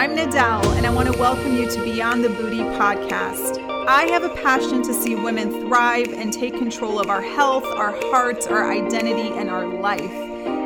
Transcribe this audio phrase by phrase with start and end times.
[0.00, 3.58] I'm Nadell, and I want to welcome you to Beyond the Booty podcast.
[3.86, 7.92] I have a passion to see women thrive and take control of our health, our
[8.10, 10.10] hearts, our identity, and our life.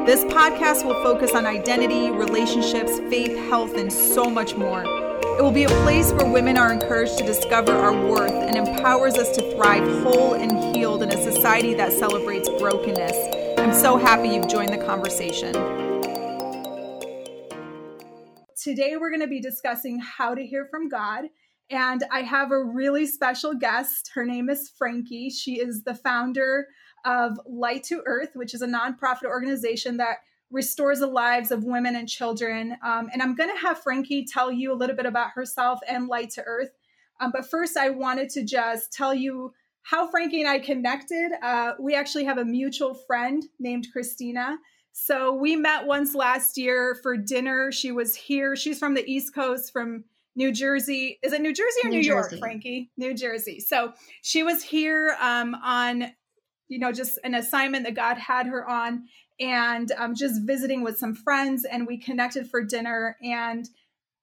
[0.06, 4.84] This podcast will focus on identity, relationships, faith, health, and so much more.
[4.84, 9.14] It will be a place where women are encouraged to discover our worth and empowers
[9.14, 13.58] us to thrive whole and healed in a society that celebrates brokenness.
[13.58, 15.93] I'm so happy you've joined the conversation.
[18.64, 21.26] Today, we're going to be discussing how to hear from God.
[21.68, 24.10] And I have a really special guest.
[24.14, 25.30] Her name is Franki.
[25.30, 26.68] She is the founder
[27.04, 31.94] of Light to Earth, which is a nonprofit organization that restores the lives of women
[31.94, 32.78] and children.
[32.82, 36.08] Um, and I'm going to have Franki tell you a little bit about herself and
[36.08, 36.70] Light to Earth.
[37.20, 41.32] Um, but first, I wanted to just tell you how Franki and I connected.
[41.42, 44.56] Uh, we actually have a mutual friend named Christina.
[44.96, 47.72] So we met once last year for dinner.
[47.72, 48.54] She was here.
[48.54, 50.04] She's from the East Coast, from
[50.36, 51.18] New Jersey.
[51.20, 52.90] Is it New Jersey or New, New York, Franki?
[52.96, 53.58] New Jersey.
[53.58, 53.92] So
[54.22, 56.12] she was here um, on,
[56.68, 59.06] you know, just an assignment that God had her on,
[59.40, 61.64] and um, just visiting with some friends.
[61.64, 63.16] And we connected for dinner.
[63.20, 63.68] And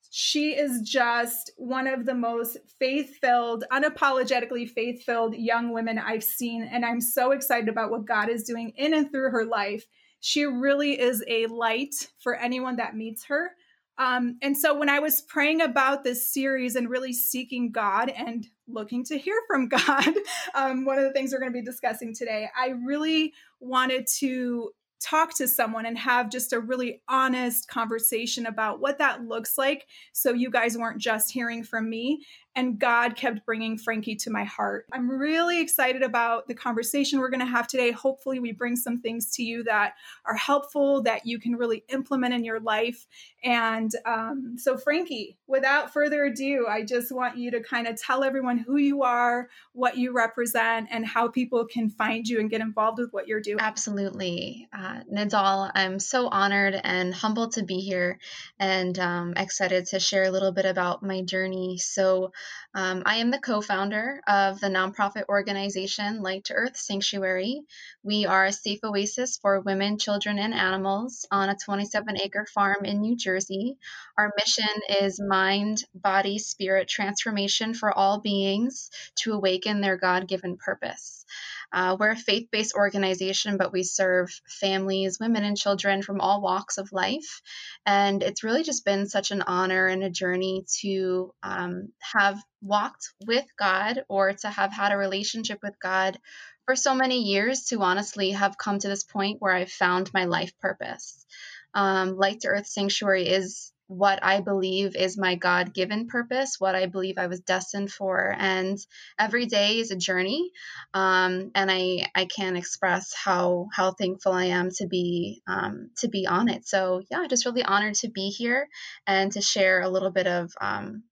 [0.09, 6.23] she is just one of the most faith filled, unapologetically faith filled young women I've
[6.23, 6.63] seen.
[6.63, 9.85] And I'm so excited about what God is doing in and through her life
[10.21, 13.51] she really is a light for anyone that meets her.
[13.97, 18.47] Um, and so when I was praying about this series and really seeking God and
[18.67, 20.13] looking to hear from God,
[20.55, 24.71] um, one of the things we're going to be discussing today, I really wanted to
[25.01, 29.87] talk to someone and have just a really honest conversation about what that looks like
[30.13, 32.23] so you guys weren't just hearing from me
[32.55, 34.85] and God kept bringing Franki to my heart.
[34.91, 37.91] I'm really excited about the conversation we're going to have today.
[37.91, 39.93] Hopefully, we bring some things to you that
[40.25, 43.07] are helpful that you can really implement in your life.
[43.43, 48.23] And um, so, Franki, without further ado, I just want you to kind of tell
[48.23, 52.61] everyone who you are, what you represent, and how people can find you and get
[52.61, 53.59] involved with what you're doing.
[53.61, 54.67] Absolutely.
[54.73, 58.19] Uh, Nadal, I'm so honored and humbled to be here
[58.59, 61.77] and um, excited to share a little bit about my journey.
[61.77, 62.33] So,
[62.73, 67.61] um, I am the co founder of the nonprofit organization Light to Earth Sanctuary.
[68.03, 72.85] We are a safe oasis for women, children, and animals on a 27 acre farm
[72.85, 73.77] in New Jersey.
[74.17, 74.69] Our mission
[75.01, 81.25] is mind, body, spirit transformation for all beings to awaken their God given purpose.
[81.73, 86.41] Uh, we're a faith based organization, but we serve families, women, and children from all
[86.41, 87.41] walks of life.
[87.85, 93.13] And it's really just been such an honor and a journey to um, have walked
[93.25, 96.17] with God or to have had a relationship with God
[96.65, 100.25] for so many years to honestly have come to this point where I've found my
[100.25, 101.25] life purpose.
[101.73, 106.75] Um, Light to Earth Sanctuary is what I believe is my God given purpose, what
[106.75, 108.33] I believe I was destined for.
[108.37, 108.79] And
[109.19, 110.51] every day is a journey.
[110.93, 116.07] Um, and I, I can't express how, how thankful I am to be, um, to
[116.07, 116.65] be on it.
[116.65, 118.69] So yeah, just really honored to be here
[119.05, 121.03] and to share a little bit of, um,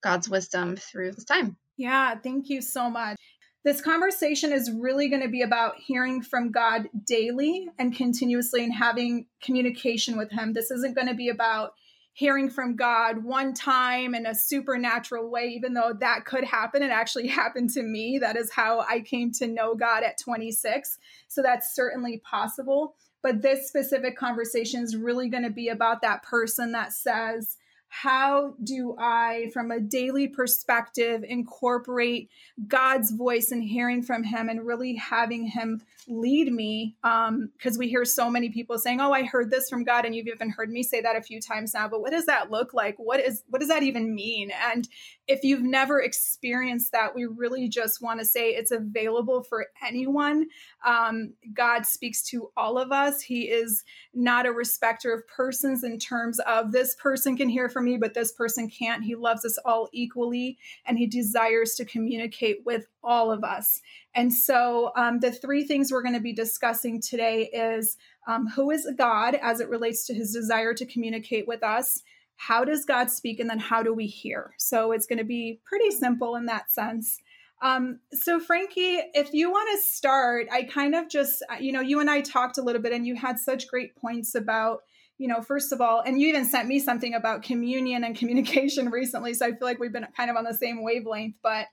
[0.00, 1.56] God's wisdom through this time.
[1.76, 2.14] Yeah.
[2.14, 3.16] Thank you so much.
[3.64, 8.72] This conversation is really going to be about hearing from God daily and continuously and
[8.72, 10.52] having communication with Him.
[10.52, 11.72] This isn't going to be about
[12.12, 16.82] hearing from God one time in a supernatural way, even though that could happen.
[16.82, 18.18] It actually happened to me.
[18.18, 20.98] That is how I came to know God at 26.
[21.28, 22.94] So that's certainly possible.
[23.22, 28.54] But this specific conversation is really going to be about that person that says, how
[28.62, 32.30] do I, from a daily perspective, incorporate
[32.68, 36.96] God's voice and hearing from Him and really having Him lead me?
[37.02, 40.14] Because um, we hear so many people saying, "Oh, I heard this from God," and
[40.14, 41.88] you've even heard me say that a few times now.
[41.88, 42.96] But what does that look like?
[42.98, 44.50] What is what does that even mean?
[44.72, 44.88] And
[45.28, 50.48] if you've never experienced that, we really just want to say it's available for anyone.
[50.84, 53.20] Um, God speaks to all of us.
[53.20, 57.84] He is not a respecter of persons in terms of this person can hear from
[57.84, 59.04] me, but this person can't.
[59.04, 63.80] He loves us all equally, and He desires to communicate with all of us.
[64.14, 68.70] And so, um, the three things we're going to be discussing today is um, who
[68.70, 72.02] is God as it relates to His desire to communicate with us
[72.40, 74.54] how does God speak and then how do we hear?
[74.56, 77.18] So it's going to be pretty simple in that sense.
[77.60, 81.82] Um, so, Franki, if you want to start, I kind of just, uh, you know,
[81.82, 84.80] you and I talked a little bit and you had such great points about,
[85.18, 88.90] you know, first of all, and you even sent me something about communion and communication
[88.90, 89.34] recently.
[89.34, 91.34] So I feel like we've been kind of on the same wavelength.
[91.42, 91.66] But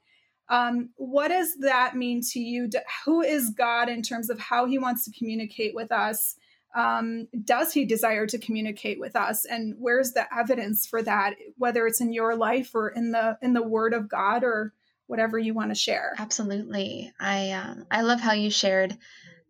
[0.50, 2.70] um, what does that mean to you?
[3.06, 6.36] Who is God in terms of how he wants to communicate with us?
[6.76, 11.88] um, does he desire to communicate with us and where's the evidence for that whether
[11.88, 14.74] it's in your life or in the in the word of god or
[15.08, 18.96] whatever you want to share absolutely i um, i love how you shared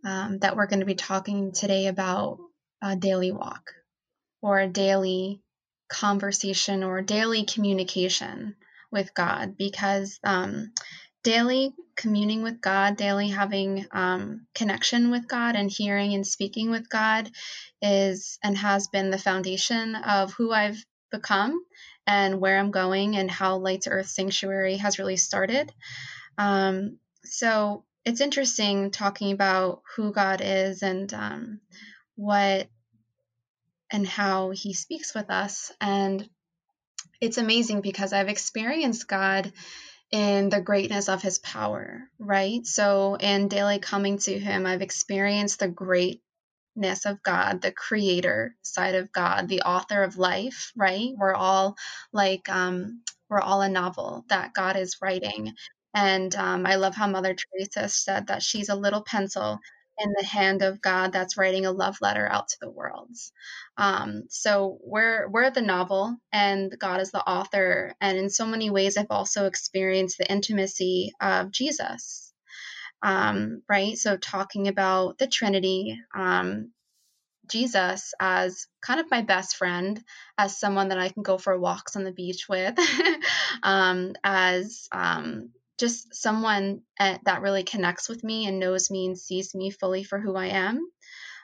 [0.06, 2.40] um, that we're going to be talking today about
[2.82, 3.72] a daily walk
[4.42, 5.42] or a daily
[5.90, 8.56] conversation or daily communication
[8.98, 10.72] with god because um,
[11.28, 16.90] daily communing with God, daily having um, connection with God and hearing and speaking with
[16.90, 17.30] God
[17.82, 21.62] is and has been the foundation of who I've become
[22.06, 25.74] and where I'm going and how Light to Earth Sanctuary has really started.
[26.38, 31.60] Um, so it's interesting talking about who God is and um,
[32.16, 32.70] what
[33.92, 35.74] and how He speaks with us.
[35.82, 36.30] And
[37.22, 39.52] it's amazing because I've experienced God
[40.12, 42.66] in the greatness of his power, right?
[42.66, 46.22] So in daily coming to him, I've experienced the greatness
[47.06, 51.10] of God, the creator side of God, the author of life, right?
[51.18, 51.78] We're all
[52.14, 55.54] like um we're all a novel that God is writing.
[55.96, 59.60] And um, I love how Mother Teresa said that she's a little pencil
[60.00, 63.10] in the hand of God that's writing a love letter out to the world.
[63.78, 67.96] Um, so we're we're the novel, and God is the author.
[68.02, 72.34] And in so many ways, I've also experienced the intimacy of Jesus.
[73.04, 73.98] Um, right.
[73.98, 76.72] So talking about the Trinity, um,
[77.50, 80.04] Jesus as kind of my best friend,
[80.38, 82.78] as someone that I can go for walks on the beach with,
[83.64, 89.18] um, as um, just someone uh, that really connects with me and knows me and
[89.18, 90.88] sees me fully for who I am.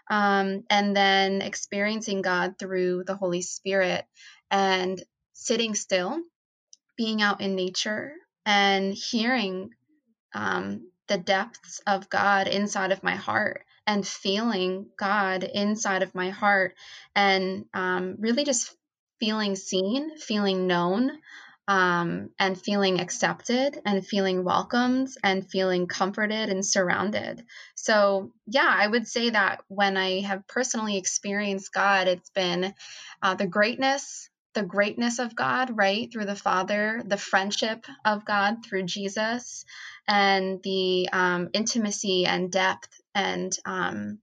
[0.10, 4.06] Um, and then experiencing God through the Holy Spirit
[4.52, 5.02] and
[5.34, 6.20] sitting still,
[6.98, 8.14] being out in nature,
[8.46, 9.70] and hearing
[10.34, 16.30] um, the depths of God inside of my heart and feeling God inside of my
[16.30, 16.76] heart
[17.16, 18.76] and um, really just
[19.20, 21.12] feeling seen, feeling known,
[21.68, 27.46] um, and feeling accepted and feeling welcomed and feeling comforted and surrounded.
[27.76, 32.74] So, yeah, I would say that when I have personally experienced God, it's been
[33.22, 38.66] uh, the greatness, the greatness of God, right, through the Father, the friendship of God
[38.66, 39.64] through Jesus,
[40.08, 44.20] and the um, intimacy and depth and um,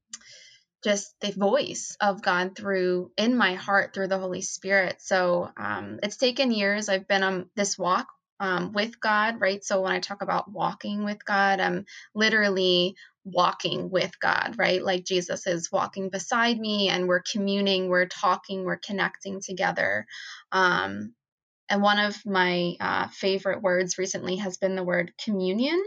[0.85, 4.97] just the voice of God through in my heart through the Holy Spirit.
[5.01, 6.89] So um, it's taken years.
[6.89, 8.09] I've been on this walk
[8.41, 9.65] um, with God, right?
[9.65, 14.83] So when I talk about walking with God, I'm literally walking with God, right?
[14.83, 20.07] Like Jesus is walking beside me and we're communing, we're talking, we're connecting together.
[20.53, 21.15] Um,
[21.69, 25.83] and one of my uh, favorite words recently has been the word communion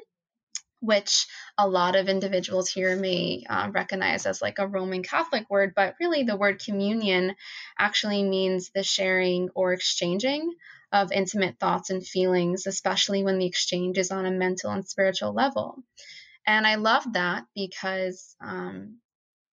[0.83, 1.27] which
[1.57, 5.95] a lot of individuals here may uh, recognize as like a Roman Catholic word, but
[6.00, 7.35] really the word communion
[7.80, 10.53] actually means the sharing or exchanging
[10.91, 15.33] of intimate thoughts and feelings, especially when the exchange is on a mental and spiritual
[15.33, 15.81] level.
[16.45, 18.97] And I love that because um,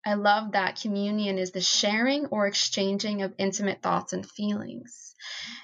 [0.05, 5.13] I love that communion is the sharing or exchanging of intimate thoughts and feelings.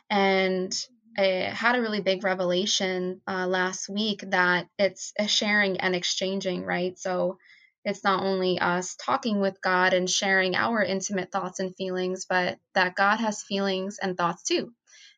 [0.10, 0.74] And
[1.18, 6.64] I had a really big revelation uh, last week that it's a sharing and exchanging,
[6.64, 6.98] right?
[6.98, 7.38] So
[7.86, 12.58] it's not only us talking with God and sharing our intimate thoughts and feelings, but
[12.76, 14.74] that God has feelings and thoughts too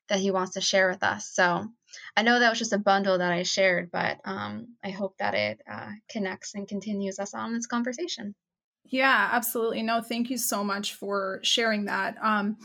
[0.09, 1.29] that He wants to share with us.
[1.33, 1.65] So
[2.15, 5.33] I know that was just a bundle that I shared, but um, I hope that
[5.33, 8.35] it uh, connects and continues us on this conversation.
[8.85, 9.81] Yeah, absolutely.
[9.81, 12.17] No, thank you so much for sharing that.
[12.21, 12.57] Um,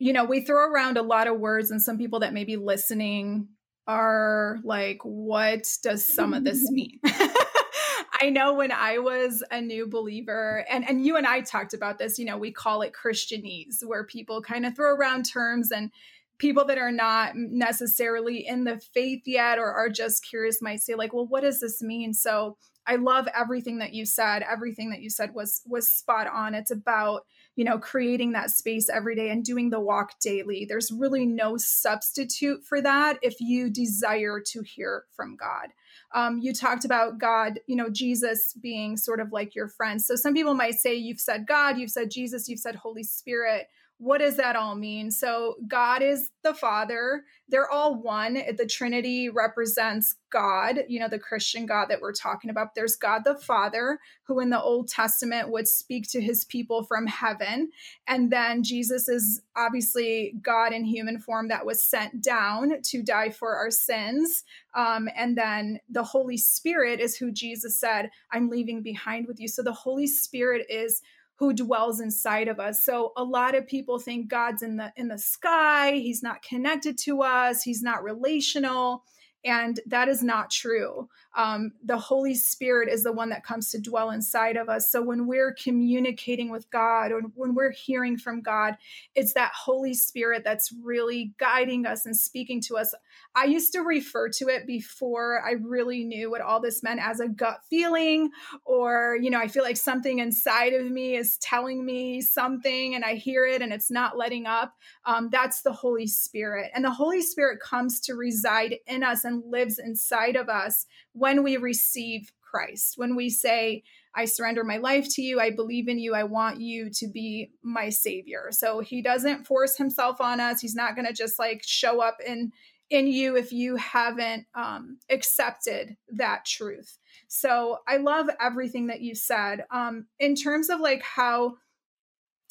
[0.00, 2.56] you know, we throw around a lot of words, and some people that may be
[2.56, 3.48] listening
[3.86, 6.98] are like, what does some of this mean?
[8.22, 11.98] I know when I was a new believer, and, and you and I talked about
[11.98, 15.90] this, you know, we call it Christianese, where people kind of throw around terms and
[16.38, 20.94] people that are not necessarily in the faith yet or are just curious might say
[20.94, 22.14] like well what does this mean?
[22.14, 24.42] So i love everything that you said.
[24.50, 26.54] Everything that you said was was spot on.
[26.54, 27.26] It's about
[27.56, 30.64] you know, creating that space every day and doing the walk daily.
[30.68, 35.68] There's really no substitute for that if you desire to hear from God.
[36.14, 40.00] Um, you talked about God, you know, Jesus being sort of like your friend.
[40.00, 43.68] So some people might say, you've said God, you've said Jesus, you've said Holy Spirit
[44.00, 45.10] what does that all mean?
[45.10, 47.22] So, God is the Father.
[47.50, 48.34] They're all one.
[48.56, 52.74] The Trinity represents God, you know, the Christian God that we're talking about.
[52.74, 57.06] There's God the Father, who in the Old Testament would speak to his people from
[57.06, 57.72] heaven.
[58.06, 63.28] And then Jesus is obviously God in human form that was sent down to die
[63.28, 64.44] for our sins.
[64.74, 69.48] Um, and then the Holy Spirit is who Jesus said, I'm leaving behind with you.
[69.48, 71.02] So, the Holy Spirit is
[71.40, 72.84] who dwells inside of us.
[72.84, 76.98] So a lot of people think God's in the in the sky, he's not connected
[76.98, 79.04] to us, he's not relational.
[79.42, 81.08] And that is not true.
[81.36, 84.90] Um, the Holy Spirit is the one that comes to dwell inside of us.
[84.90, 88.76] So when we're communicating with God or when we're hearing from God,
[89.14, 92.94] it's that Holy Spirit that's really guiding us and speaking to us.
[93.34, 97.20] I used to refer to it before I really knew what all this meant as
[97.20, 98.30] a gut feeling,
[98.64, 103.04] or, you know, I feel like something inside of me is telling me something and
[103.04, 104.74] I hear it and it's not letting up.
[105.04, 106.70] Um, that's the Holy Spirit.
[106.74, 110.86] And the Holy Spirit comes to reside in us and lives inside of us
[111.20, 113.82] when we receive Christ, when we say,
[114.14, 115.38] I surrender my life to you.
[115.38, 116.14] I believe in you.
[116.14, 118.48] I want you to be my savior.
[118.52, 120.62] So he doesn't force himself on us.
[120.62, 122.52] He's not going to just like show up in
[122.88, 126.98] in you if you haven't um, accepted that truth.
[127.28, 129.64] So I love everything that you said.
[129.70, 131.54] Um, in terms of like how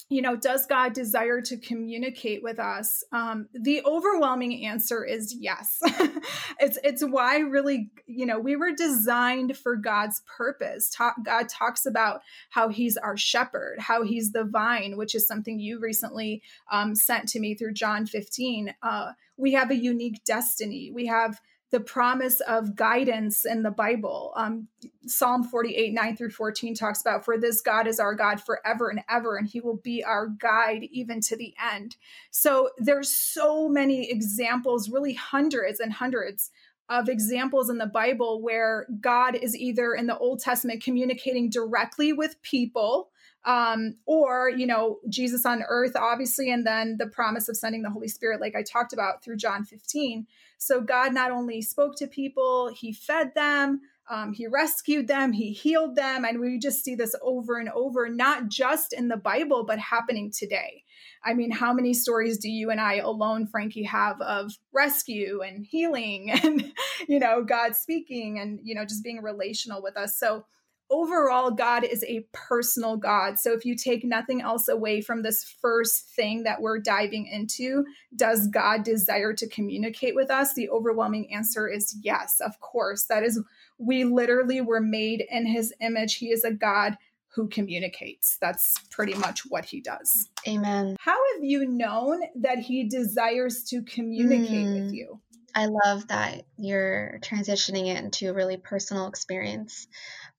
[0.10, 3.04] you know, does God desire to communicate with us?
[3.12, 5.78] Um, the overwhelming answer is yes.
[6.60, 10.90] it's it's why really, you know, we were designed for God's purpose.
[10.90, 15.60] Ta- God talks about how He's our shepherd, how He's the vine, which is something
[15.60, 18.74] you recently um, sent to me through John 15.
[18.82, 20.92] Uh, we have a unique destiny.
[20.92, 21.40] We have
[21.72, 24.34] the promise of guidance in the Bible.
[24.36, 24.68] Um,
[25.06, 29.02] Psalm 48, 9 through 14 talks about, For this God is our God forever and
[29.10, 31.96] ever, and he will be our guide even to the end.
[32.32, 36.50] So there's so many examples, really hundreds and hundreds
[36.90, 42.14] of examples in the Bible where God is either in the Old Testament communicating directly
[42.14, 43.12] with people
[43.46, 47.90] um, or you know jesus on earth obviously and then the promise of sending the
[47.90, 50.28] holy spirit like i talked about through john 15
[50.58, 53.82] so god not only spoke to people he fed them
[54.12, 58.10] um, he rescued them he healed them and we just see this over and over
[58.10, 60.84] not just in the bible but happening today.
[61.24, 65.66] I mean how many stories do you and i alone franki have of rescue and
[65.66, 66.74] healing and
[67.08, 70.18] you know god speaking and you know just being relational with us?
[70.18, 70.46] So
[70.90, 73.40] overall, God is a personal God.
[73.40, 77.86] So if you take nothing else away from this first thing that we're diving into,
[78.16, 80.54] does God desire to communicate with us?
[80.54, 83.06] The overwhelming answer is yes, of course.
[83.06, 83.42] That is,
[83.78, 86.16] we literally were made in his image.
[86.16, 86.98] He is a God
[87.36, 88.38] who communicates.
[88.42, 90.30] That's pretty much what he does.
[90.48, 90.96] Amen.
[91.00, 94.86] How have you known that he desires to communicate mm.
[94.86, 95.20] with you?
[95.56, 99.88] I love that you're transitioning it into a really personal experience.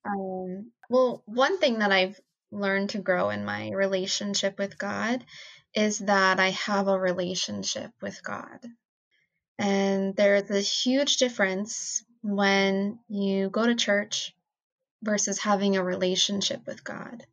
[0.04, 2.19] Um, well, one thing that I've
[2.50, 5.25] learned to grow in my relationship with God
[5.75, 8.59] is that I have a relationship with God.
[9.59, 14.35] And there's a huge difference when you go to church
[15.02, 17.25] versus having a relationship with God.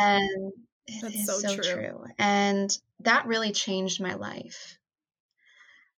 [0.00, 0.52] And
[0.86, 1.72] it is so, so true.
[1.74, 2.04] true.
[2.18, 4.78] And that really changed my life.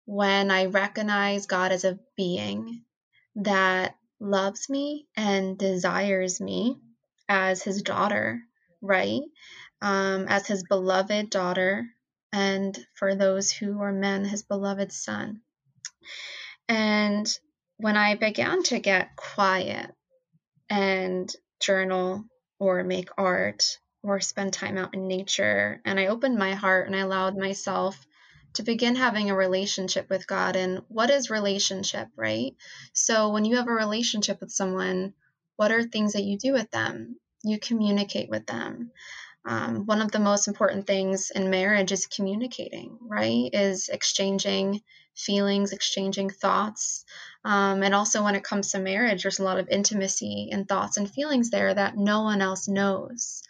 [0.07, 2.83] When I recognize God as a being
[3.37, 6.79] that loves me and desires me
[7.29, 8.41] as his daughter,
[8.81, 9.23] right?
[9.83, 11.87] Um, as his beloved daughter,
[12.33, 15.43] and for those who are men, his beloved son.
[16.69, 17.27] And
[17.77, 19.91] when I began to get quiet
[20.71, 22.25] and journal
[22.59, 26.97] or make art or spend time out in nature, and I opened my heart and
[26.97, 28.05] I allowed myself
[28.55, 30.57] to begin having a relationship with God.
[30.57, 32.55] And what is relationship, right?
[32.93, 35.15] So when you have a relationship with someone,
[35.57, 37.17] what are things that you do with them?
[37.43, 38.91] You communicate with them.
[39.47, 43.51] Um, one of the most important things in marriage is communicating, right?
[43.53, 44.81] Is exchanging
[45.15, 47.05] feelings, exchanging thoughts.
[47.45, 50.97] Um, and also, when it comes to marriage, there's a lot of intimacy and thoughts
[50.97, 53.43] and feelings there that no one else knows.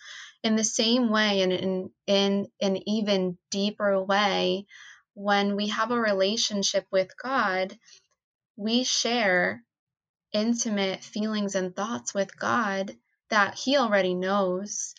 [0.42, 4.66] In the same way, and in, in an even deeper way,
[5.14, 7.78] when we have a relationship with God,
[8.56, 9.62] we share
[10.32, 12.96] intimate feelings and thoughts with God
[13.30, 14.94] that He already knows.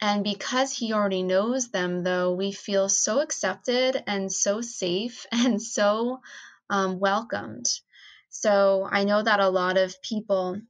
[0.00, 5.60] And because He already knows them, though, we feel so accepted and so safe and
[5.60, 6.20] so
[6.70, 7.66] um, welcomed.
[8.30, 10.60] So I know that a lot of people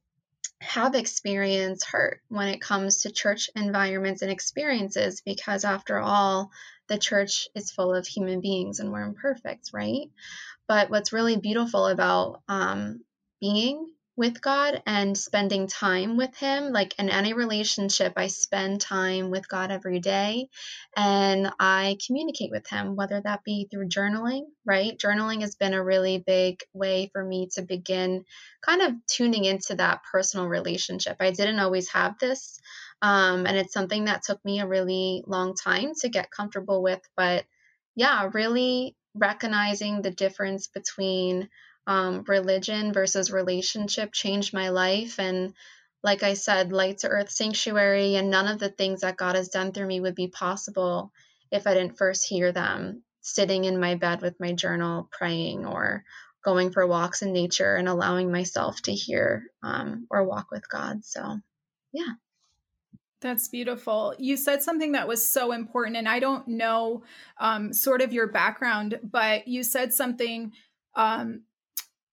[0.61, 6.51] have experienced hurt when it comes to church environments and experiences because, after all,
[6.89, 10.09] the church is full of human beings and we're imperfect, right?
[10.67, 13.01] But what's really beautiful about um,
[13.39, 13.87] being
[14.19, 16.73] with God and spending time with Him.
[16.73, 20.49] Like in any relationship, I spend time with God every day
[20.93, 24.97] and I communicate with Him, whether that be through journaling, right?
[24.97, 28.25] Journaling has been a really big way for me to begin
[28.61, 31.15] kind of tuning into that personal relationship.
[31.21, 32.59] I didn't always have this
[33.01, 37.01] Um, and it's something that took me a really long time to get comfortable with.
[37.15, 37.45] But
[37.95, 41.49] yeah, really recognizing the difference between
[41.87, 45.19] um, religion versus relationship changed my life.
[45.19, 45.53] And
[46.03, 49.49] like I said, Light to Earth Sanctuary and none of the things that God has
[49.49, 51.11] done through me would be possible
[51.51, 56.03] if I didn't first hear them sitting in my bed with my journal, praying, or
[56.43, 61.03] going for walks in nature and allowing myself to hear um, or walk with God.
[61.03, 61.39] So,
[61.91, 62.13] yeah.
[63.21, 64.15] That's beautiful.
[64.17, 67.03] You said something that was so important, and I don't know
[67.39, 70.53] um, sort of your background, but you said something
[70.95, 71.41] um,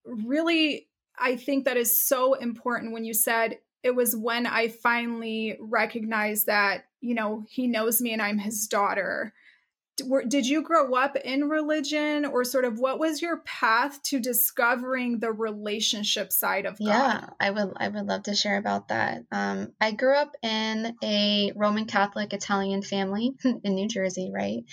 [0.05, 5.57] really, I think that is so important when you said it was when I finally
[5.61, 9.33] recognized that, you know, he knows me and I'm his daughter
[10.29, 15.19] did you grow up in religion or sort of what was your path to discovering
[15.19, 16.87] the relationship side of God?
[16.87, 19.23] Yeah, I would I would love to share about that.
[19.33, 24.65] Um, I grew up in a Roman Catholic Italian family in New Jersey, right?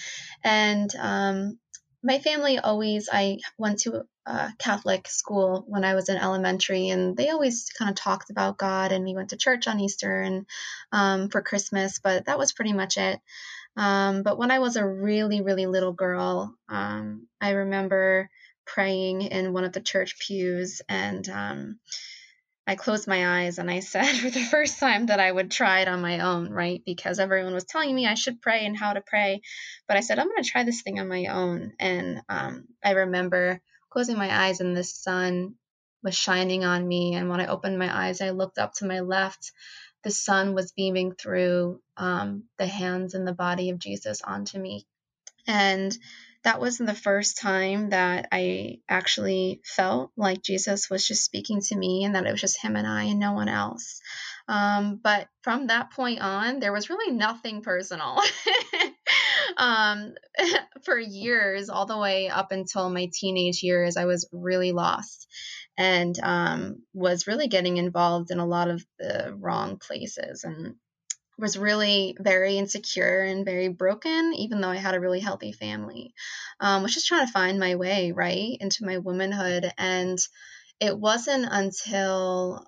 [0.44, 1.60] And um,
[2.04, 7.16] my family always I went to a Catholic school when I was in elementary, and
[7.16, 10.46] they always kind of talked about God, and we went to church on Easter and
[10.92, 13.20] um, for Christmas, but that was pretty much it.
[13.76, 18.30] Um, but when I was a really, really little girl, um, I remember
[18.66, 21.80] praying in one of the church pews and um,
[22.66, 25.82] I closed my eyes and I said for the first time that I would try
[25.82, 26.82] it on my own, right?
[26.86, 29.42] Because everyone was telling me I should pray and how to pray.
[29.88, 31.74] But I said, I'm going to try this thing on my own.
[31.80, 35.56] And um, I remember closing my eyes and the sun
[36.04, 37.16] was shining on me.
[37.16, 39.52] And when I opened my eyes, I looked up to my left
[40.04, 44.86] the sun was beaming through um, the hands and the body of Jesus onto me.
[45.48, 45.98] And
[46.44, 51.76] that wasn't the first time that I actually felt like Jesus was just speaking to
[51.76, 54.02] me and that it was just him and I and no one else.
[54.50, 58.20] Um, but from that point on, there was really nothing personal.
[59.58, 60.14] um,
[60.84, 65.28] for years, all the way up until my teenage years, I was really lost
[65.78, 70.76] and um, was really getting involved in a lot of the wrong places and
[71.38, 76.14] was really very insecure and very broken, even though I had a really healthy family.
[76.60, 80.20] Um, was just trying to find my way right into my womanhood, and
[80.80, 82.66] it wasn't until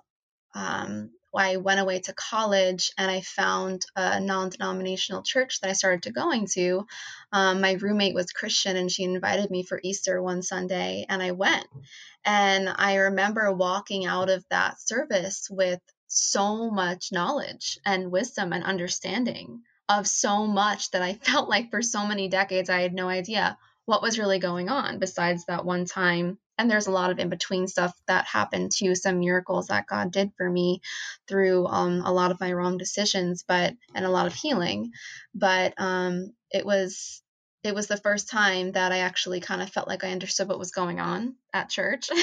[0.54, 5.74] um, I went away to college and I found a non denominational church that I
[5.74, 6.86] started to going to.
[7.32, 11.32] Um, my roommate was Christian and she invited me for Easter one Sunday and I
[11.32, 11.66] went.
[12.24, 18.64] And I remember walking out of that service with so much knowledge and wisdom and
[18.64, 23.08] understanding of so much that I felt like for so many decades I had no
[23.08, 26.38] idea what was really going on besides that one time.
[26.58, 30.10] And there's a lot of in between stuff that happened too some miracles that god
[30.10, 30.80] did for me
[31.28, 34.92] through um, a lot of my wrong decisions but and a lot of healing.
[35.34, 37.22] But um, it was
[37.62, 40.58] it was the first time that i actually kind of felt like i understood what
[40.58, 42.10] was going on at church.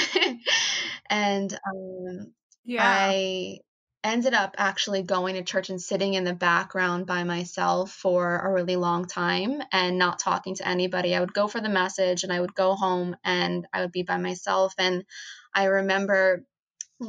[1.10, 2.34] And um,
[2.66, 2.84] yeah.
[2.84, 3.60] I
[4.04, 8.52] ended up actually going to church and sitting in the background by myself for a
[8.52, 11.16] really long time and not talking to anybody.
[11.16, 14.04] I would go for the message and I would go home and I would be
[14.04, 14.74] by myself.
[14.78, 15.06] And
[15.54, 16.44] I remember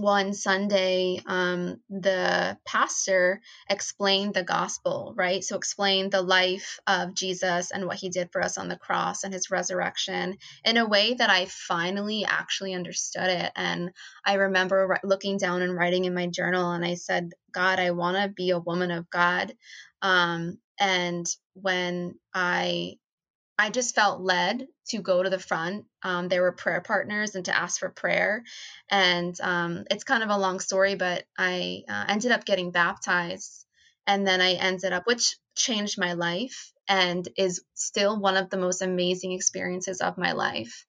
[0.01, 5.45] one Sunday, um, the pastor explained the gospel, right?
[5.45, 9.25] So, explained the life of Jesus and what he did for us on the cross
[9.25, 13.53] and his resurrection in a way that I finally actually understood it.
[13.57, 13.91] And
[14.25, 18.17] I remember looking down and writing in my journal, and I said, God, I want
[18.17, 19.55] to be a woman of God.
[20.03, 22.97] Um, and when I
[23.59, 25.85] I just felt led to go to the front.
[26.03, 28.43] Um, there were prayer partners and to ask for prayer.
[28.91, 33.65] And um, it's kind of a long story, but I uh, ended up getting baptized.
[34.07, 38.57] And then I ended up, which changed my life and is still one of the
[38.57, 40.85] most amazing experiences of my life.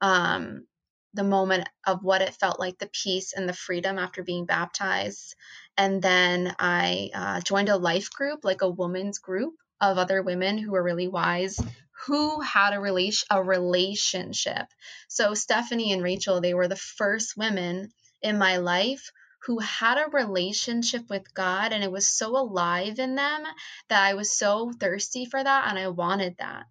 [0.00, 0.66] Um,
[1.14, 5.34] the moment of what it felt like the peace and the freedom after being baptized.
[5.76, 10.58] And then I uh, joined a life group, like a woman's group of other women
[10.58, 11.58] who were really wise
[12.06, 14.66] who had a relation a relationship.
[15.08, 17.90] So Stephanie and Rachel, they were the first women
[18.22, 19.10] in my life
[19.46, 23.44] who had a relationship with God and it was so alive in them
[23.88, 26.66] that I was so thirsty for that and I wanted that.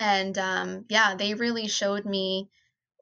[0.00, 2.48] And um, yeah, they really showed me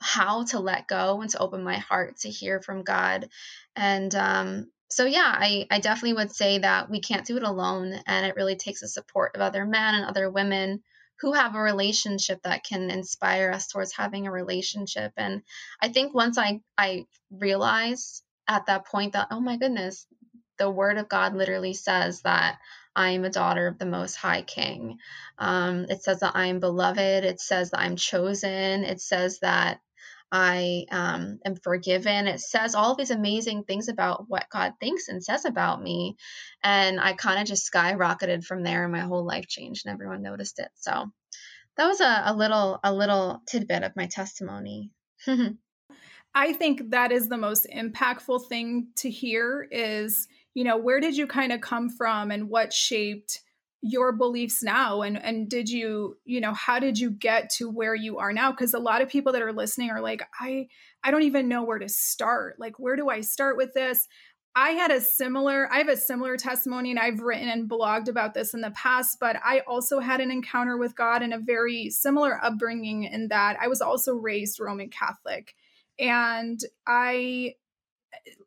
[0.01, 3.29] how to let go and to open my heart to hear from God.
[3.75, 7.95] And um, so yeah, I, I definitely would say that we can't do it alone
[8.07, 10.83] and it really takes the support of other men and other women
[11.23, 15.13] who have a relationship that can inspire us towards having a relationship.
[15.17, 15.43] And
[15.81, 20.07] I think once I I realized at that point that oh my goodness,
[20.59, 22.59] the word of God literally says that
[22.95, 24.99] I am a daughter of the Most High King.
[25.39, 27.25] Um, it says that I am beloved.
[27.25, 28.85] It says that I'm chosen.
[28.85, 29.81] It says that
[30.33, 32.27] I um, am forgiven.
[32.27, 36.17] It says all these amazing things about what God thinks and says about me.
[36.65, 40.23] And I kind of just skyrocketed from there and my whole life changed and everyone
[40.23, 40.69] noticed it.
[40.75, 41.13] So
[41.77, 44.91] that was a, a little a little tidbit of my testimony.
[46.35, 51.15] I think that is the most impactful thing to hear is, you know, where did
[51.15, 53.43] you kind of come from and what shaped
[53.83, 55.03] your beliefs now?
[55.03, 58.53] And and did you you know how did you get to where you are now?
[58.53, 60.69] Because a lot of people that are listening are like i
[61.03, 62.59] i don't even know where to start.
[62.59, 64.09] Like where do i start with this?
[64.55, 68.35] I had a similar i have a similar testimony and i've written and blogged about
[68.35, 71.89] this in the past but i also had an encounter with god and a very
[71.89, 75.55] similar upbringing in that i was also raised roman catholic.
[75.99, 77.55] And i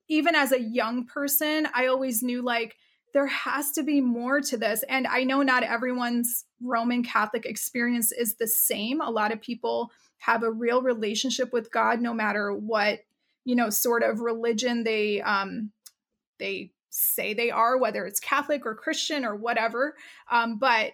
[0.07, 2.75] even as a young person i always knew like
[3.15, 4.83] there has to be more to this.
[4.89, 8.99] And I know not everyone's Roman Catholic experience is the same.
[8.99, 12.99] A lot of people have a real relationship with God no matter what,
[13.45, 15.71] you know, sort of religion they um
[16.39, 19.95] they say they are, whether it's Catholic or Christian or whatever.
[20.29, 20.91] Um, but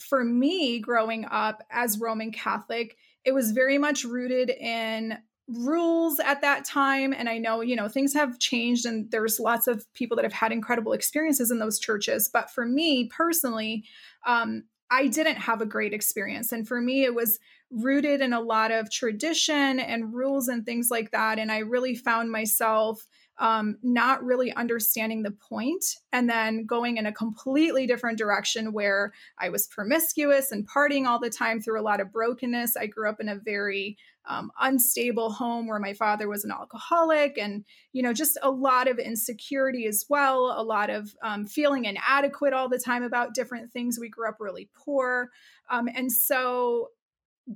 [0.00, 6.40] for me, growing up as Roman Catholic, it was very much rooted in rules at
[6.40, 10.16] that time and i know you know things have changed and there's lots of people
[10.16, 13.84] that have had incredible experiences in those churches but for me personally
[14.26, 17.38] um, i didn't have a great experience and for me it was
[17.70, 21.94] rooted in a lot of tradition and rules and things like that and i really
[21.94, 23.06] found myself
[23.38, 29.12] um, not really understanding the point and then going in a completely different direction where
[29.38, 32.76] I was promiscuous and partying all the time through a lot of brokenness.
[32.76, 37.36] I grew up in a very um, unstable home where my father was an alcoholic
[37.36, 41.84] and you know just a lot of insecurity as well a lot of um, feeling
[41.84, 45.28] inadequate all the time about different things we grew up really poor
[45.68, 46.88] um, and so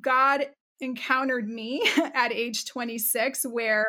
[0.02, 0.46] god
[0.80, 1.82] encountered me
[2.14, 3.86] at age 26 where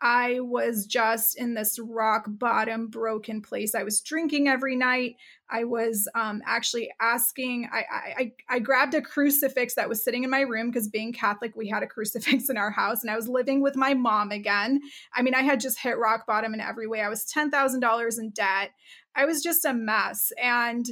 [0.00, 3.74] I was just in this rock bottom, broken place.
[3.74, 5.16] I was drinking every night.
[5.48, 7.68] I was um, actually asking.
[7.72, 11.56] I, I I grabbed a crucifix that was sitting in my room because being Catholic,
[11.56, 14.80] we had a crucifix in our house, and I was living with my mom again.
[15.14, 17.00] I mean, I had just hit rock bottom in every way.
[17.00, 18.72] I was ten thousand dollars in debt.
[19.14, 20.86] I was just a mess, and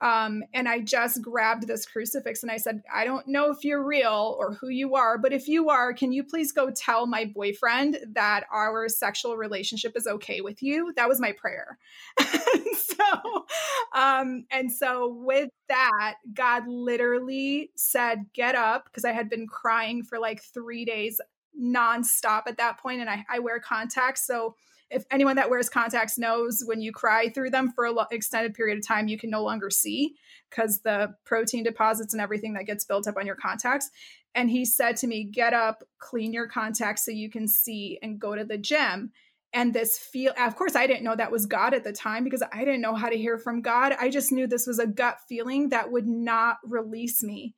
[0.00, 3.82] um, and I just grabbed this crucifix and I said, I don't know if you're
[3.82, 7.24] real or who you are, but if you are, can you please go tell my
[7.24, 10.92] boyfriend that our sexual relationship is okay with you?
[10.96, 11.78] That was my prayer.
[12.18, 13.46] and so,
[13.94, 20.02] um, and so with that, God literally said, Get up, because I had been crying
[20.02, 21.20] for like three days
[21.58, 24.26] nonstop at that point, and I, I wear contacts.
[24.26, 24.56] So
[24.90, 28.54] if anyone that wears contacts knows when you cry through them for an lo- extended
[28.54, 30.14] period of time, you can no longer see
[30.50, 33.90] because the protein deposits and everything that gets built up on your contacts.
[34.34, 38.20] And he said to me, Get up, clean your contacts so you can see, and
[38.20, 39.12] go to the gym.
[39.52, 42.42] And this feel, of course, I didn't know that was God at the time because
[42.52, 43.94] I didn't know how to hear from God.
[43.98, 47.54] I just knew this was a gut feeling that would not release me.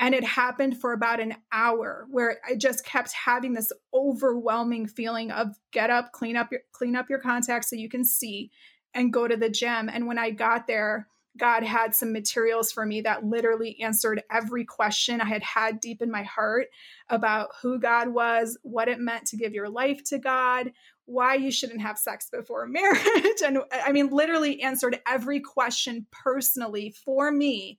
[0.00, 5.30] And it happened for about an hour where I just kept having this overwhelming feeling
[5.30, 8.50] of get up, clean up your clean up your contacts so you can see
[8.94, 9.90] and go to the gym.
[9.92, 11.06] And when I got there,
[11.38, 16.00] God had some materials for me that literally answered every question I had had deep
[16.00, 16.68] in my heart
[17.10, 20.72] about who God was, what it meant to give your life to God,
[21.04, 23.42] why you shouldn't have sex before marriage.
[23.44, 27.78] And I mean, literally answered every question personally for me.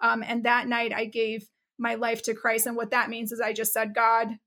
[0.00, 1.48] Um, and that night I gave
[1.82, 2.66] my life to Christ.
[2.66, 4.38] And what that means is I just said, God,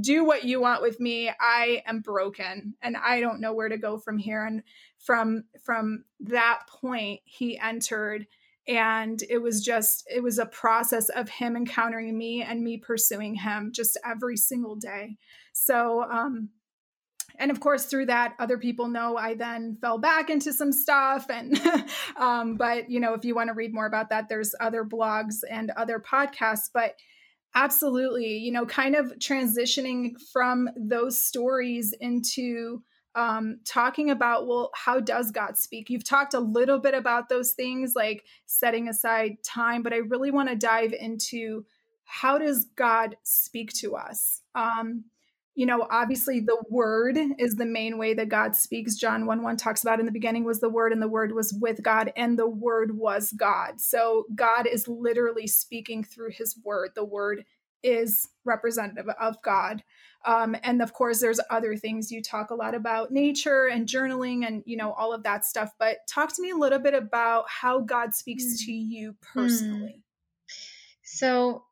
[0.00, 1.30] do what you want with me.
[1.40, 4.44] I am broken and I don't know where to go from here.
[4.44, 4.62] And
[4.98, 8.26] from from that point, he entered
[8.68, 13.34] and it was just it was a process of him encountering me and me pursuing
[13.34, 15.16] him just every single day
[15.52, 16.48] so um
[17.38, 21.26] and of course through that other people know i then fell back into some stuff.
[21.30, 21.60] And
[22.16, 25.40] um, but you know if you want to read more about that there's other blogs
[25.48, 26.70] and other podcasts.
[26.72, 26.96] But
[27.54, 32.82] absolutely you know kind of transitioning from those stories into
[33.14, 35.88] um, talking about well how does god speak?
[35.88, 40.30] You've talked a little bit about those things like setting aside time but i really
[40.30, 41.64] want to dive into
[42.04, 44.42] how does god speak to us?
[44.54, 45.04] Um,
[45.56, 48.94] you know, obviously the word is the main way that God speaks.
[48.94, 51.56] John 1 1 talks about in the beginning was the word, and the word was
[51.60, 53.80] with God, and the word was God.
[53.80, 56.90] So God is literally speaking through his word.
[56.94, 57.44] The word
[57.82, 59.82] is representative of God.
[60.26, 64.46] Um, and of course, there's other things you talk a lot about nature and journaling
[64.46, 65.70] and you know all of that stuff.
[65.78, 68.66] But talk to me a little bit about how God speaks mm.
[68.66, 70.00] to you personally.
[70.00, 70.52] Mm.
[71.02, 71.64] So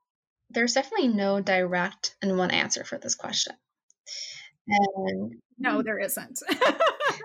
[0.48, 3.54] there's definitely no direct and one answer for this question.
[4.66, 6.40] And no, there isn't.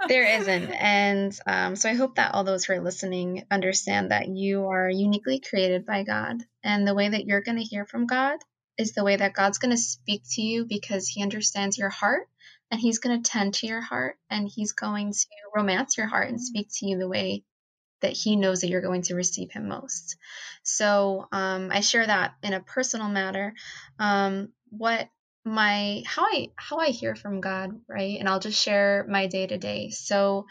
[0.08, 0.72] there isn't.
[0.72, 4.90] And um, so I hope that all those who are listening understand that you are
[4.90, 6.44] uniquely created by God.
[6.64, 8.38] And the way that you're going to hear from God
[8.78, 12.28] is the way that God's going to speak to you because He understands your heart
[12.72, 16.30] and He's going to tend to your heart and He's going to romance your heart
[16.30, 16.44] and mm.
[16.44, 17.44] speak to you the way
[18.02, 20.18] that He knows that you're going to receive Him most.
[20.64, 23.54] So um, I share that in a personal matter.
[23.98, 25.10] Um, what
[25.46, 28.20] my how I how I hear from God, right?
[28.20, 29.90] And I'll just share my day to day.
[29.90, 30.48] So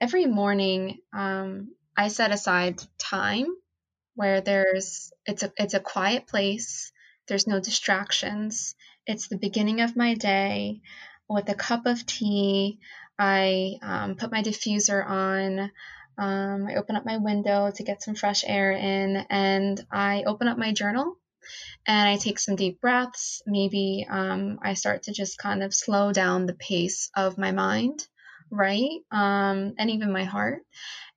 [0.00, 3.46] every morning, um, I set aside time
[4.14, 6.92] where there's it's a it's a quiet place
[7.28, 8.74] there's no distractions.
[9.06, 10.80] It's the beginning of my day
[11.28, 12.80] with a cup of tea.
[13.18, 15.70] I um, put my diffuser on.
[16.16, 20.48] Um, I open up my window to get some fresh air in, and I open
[20.48, 21.16] up my journal
[21.86, 23.42] and I take some deep breaths.
[23.46, 28.06] Maybe um, I start to just kind of slow down the pace of my mind,
[28.50, 29.00] right?
[29.10, 30.62] Um, and even my heart.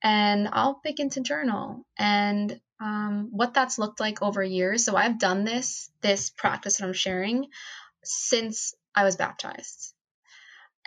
[0.04, 1.86] And I'll begin to journal.
[1.98, 4.86] And um, what that's looked like over years.
[4.86, 7.48] So I've done this this practice that I'm sharing
[8.04, 9.94] since I was baptized,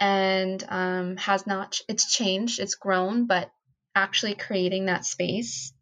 [0.00, 3.50] and um, has not it's changed, it's grown, but
[3.94, 5.73] actually creating that space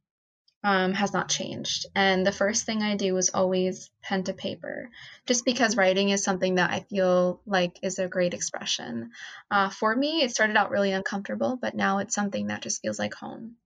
[0.64, 1.86] um, has not changed.
[1.94, 4.90] And the first thing I do is always pen to paper,
[5.26, 9.10] just because writing is something that I feel like is a great expression.
[9.50, 12.98] Uh, for me, it started out really uncomfortable, but now it's something that just feels
[12.98, 13.56] like home.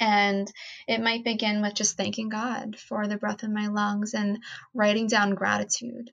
[0.00, 0.50] And
[0.86, 4.38] it might begin with just thanking God for the breath in my lungs and
[4.72, 6.12] writing down gratitude.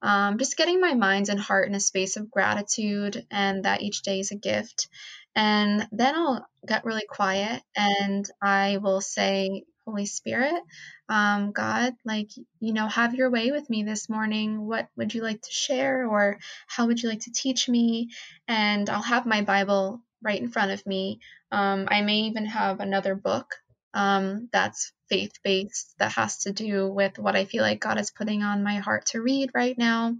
[0.00, 4.02] Um, just getting my mind and heart in a space of gratitude and that each
[4.02, 4.88] day is a gift.
[5.36, 10.60] And then I'll get really quiet and I will say, Holy Spirit,
[11.08, 14.66] um, God, like, you know, have your way with me this morning.
[14.66, 18.10] What would you like to share or how would you like to teach me?
[18.48, 21.20] And I'll have my Bible right in front of me.
[21.52, 23.54] Um, I may even have another book
[23.94, 28.10] um, that's faith based that has to do with what I feel like God is
[28.10, 30.16] putting on my heart to read right now.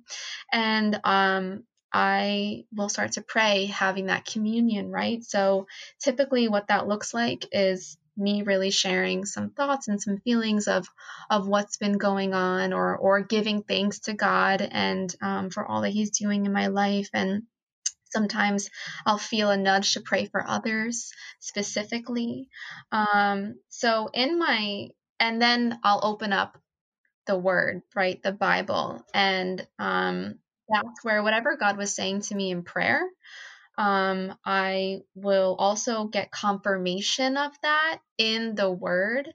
[0.53, 1.65] And um,
[1.97, 5.25] I will start to pray having that communion, right?
[5.25, 5.67] So
[5.99, 10.87] typically, what that looks like is me really sharing some thoughts and some feelings of
[11.31, 15.83] of what's been going on or or giving thanks to God and um, for all
[15.83, 17.45] that he's doing in my life and
[18.11, 18.71] Sometimes
[19.05, 22.49] I'll feel a nudge to pray for others specifically.
[22.93, 24.89] Um, so, in my,
[25.21, 26.59] and then I'll open up
[27.27, 28.23] the word, right?
[28.23, 29.05] The Bible.
[29.15, 30.39] And um,
[30.71, 33.03] that's where whatever God was saying to me in prayer,
[33.79, 39.31] um, I will also get confirmation of that in the word.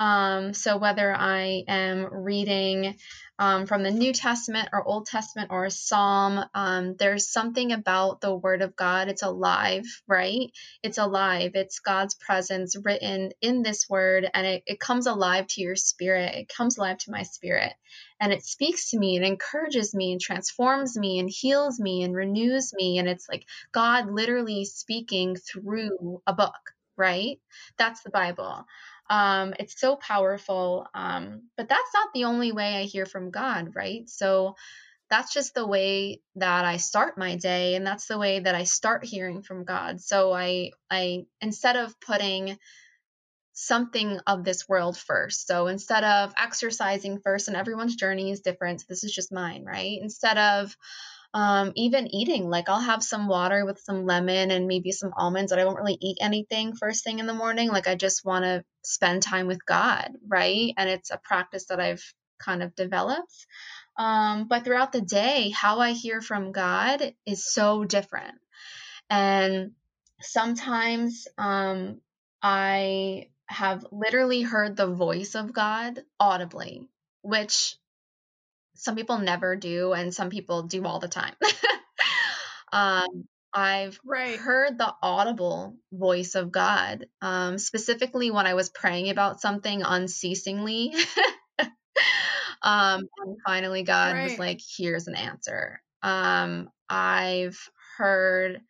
[0.00, 2.96] Um, so whether I am reading
[3.38, 8.20] um, from the New Testament or Old Testament or a Psalm, um, there's something about
[8.20, 9.08] the Word of God.
[9.08, 10.50] It's alive, right?
[10.82, 11.52] It's alive.
[11.54, 16.34] It's God's presence written in this Word, and it, it comes alive to your spirit.
[16.34, 17.74] It comes alive to my spirit,
[18.20, 22.14] and it speaks to me and encourages me and transforms me and heals me and
[22.14, 22.98] renews me.
[22.98, 27.38] And it's like God literally speaking through a book, right?
[27.78, 28.64] That's the Bible.
[29.10, 30.86] Um, it's so powerful.
[30.94, 34.08] Um, but that's not the only way I hear from God, right?
[34.08, 34.54] So
[35.10, 38.64] that's just the way that I start my day and that's the way that I
[38.64, 40.02] start hearing from God.
[40.02, 42.58] So I I instead of putting
[43.58, 45.46] something of this world first.
[45.46, 49.98] So instead of exercising first and everyone's journey is different, this is just mine, right?
[50.00, 50.76] Instead of
[51.32, 52.50] um, even eating.
[52.50, 55.78] Like I'll have some water with some lemon and maybe some almonds, but I won't
[55.78, 57.68] really eat anything first thing in the morning.
[57.68, 60.72] Like I just want to spend time with God, right?
[60.76, 62.04] And it's a practice that I've
[62.38, 63.46] kind of developed.
[63.98, 68.34] Um, but throughout the day, how I hear from God is so different.
[69.08, 69.72] And
[70.20, 72.00] sometimes um,
[72.42, 76.88] I have literally heard the voice of God audibly,
[77.22, 77.76] which
[78.76, 81.34] some people never do and some people do all the time
[82.72, 84.38] um, i've right.
[84.38, 90.92] heard the audible voice of god um, specifically when i was praying about something unceasingly
[92.62, 94.24] um, and finally god right.
[94.24, 97.58] was like here's an answer um, i've
[97.96, 98.60] heard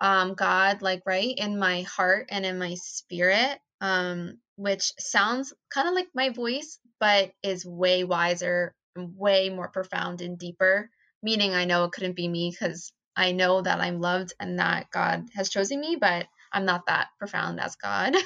[0.00, 5.88] um, god like right in my heart and in my spirit um, which sounds kind
[5.88, 10.88] of like my voice but is way wiser way more profound and deeper,
[11.22, 14.90] meaning I know it couldn't be me because I know that I'm loved and that
[14.90, 18.14] God has chosen me, but I'm not that profound as God.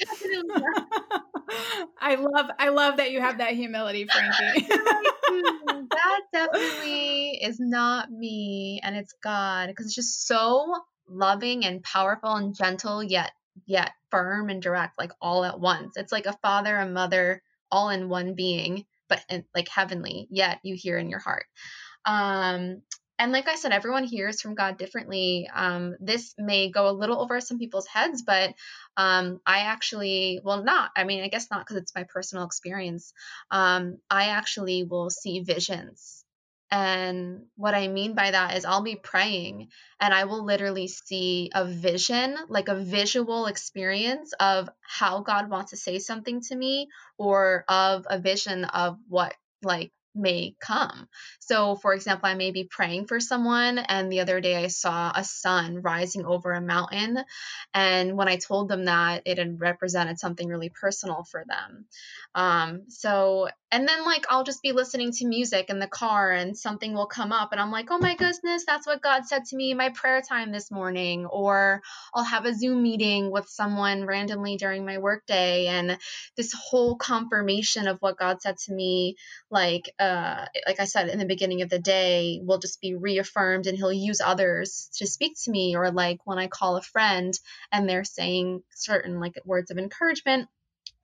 [2.00, 4.66] I love I love that you have that humility, Franki.
[5.90, 10.74] that definitely is not me and it's God because it's just so
[11.08, 13.32] loving and powerful and gentle yet
[13.66, 15.96] yet firm and direct like all at once.
[15.96, 20.60] It's like a father a mother all in one being but in, like heavenly yet
[20.62, 21.46] you hear in your heart.
[22.04, 22.82] Um
[23.20, 25.46] and like I said, everyone hears from God differently.
[25.54, 28.54] Um, this may go a little over some people's heads, but
[28.96, 33.12] um, I actually, well, not, I mean, I guess not because it's my personal experience.
[33.50, 36.19] Um, I actually will see visions.
[36.70, 39.68] And what I mean by that is I'll be praying
[40.00, 45.70] and I will literally see a vision, like a visual experience of how God wants
[45.70, 51.08] to say something to me or of a vision of what like may come.
[51.38, 55.12] So, for example, I may be praying for someone, and the other day I saw
[55.14, 57.18] a sun rising over a mountain.
[57.74, 61.86] And when I told them that, it had represented something really personal for them.
[62.34, 66.56] Um, so, and then like I'll just be listening to music in the car, and
[66.56, 69.56] something will come up, and I'm like, oh my goodness, that's what God said to
[69.56, 71.26] me in my prayer time this morning.
[71.26, 71.82] Or
[72.14, 75.98] I'll have a Zoom meeting with someone randomly during my workday, and
[76.36, 79.16] this whole confirmation of what God said to me,
[79.50, 83.66] like uh, like I said in the beginning of the day, will just be reaffirmed
[83.66, 85.76] and he'll use others to speak to me.
[85.76, 87.32] Or like when I call a friend
[87.70, 90.48] and they're saying certain like words of encouragement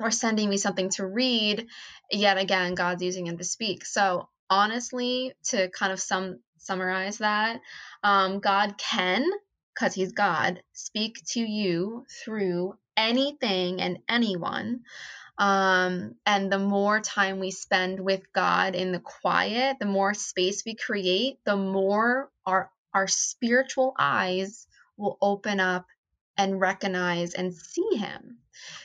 [0.01, 1.67] or sending me something to read,
[2.11, 3.85] yet again, God's using him to speak.
[3.85, 7.61] So honestly, to kind of sum summarize that,
[8.03, 9.25] um, God can,
[9.75, 14.81] because he's God, speak to you through anything and anyone.
[15.39, 20.65] Um, and the more time we spend with God in the quiet, the more space
[20.65, 25.85] we create, the more our our spiritual eyes will open up
[26.39, 28.39] and recognize and see him.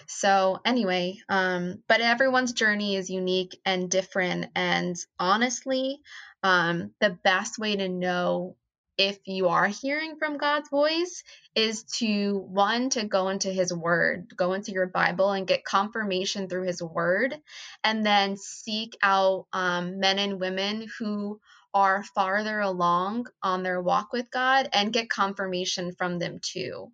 [0.07, 4.47] So anyway, um, but everyone's journey is unique and different.
[4.55, 6.01] And honestly,
[6.43, 8.55] um, the best way to know
[8.97, 11.23] if you are hearing from God's voice
[11.55, 16.47] is to one to go into his word go into your bible and get confirmation
[16.47, 17.35] through his word
[17.83, 21.39] and then seek out um, men and women who
[21.73, 26.91] are farther along on their walk with god and get confirmation from them too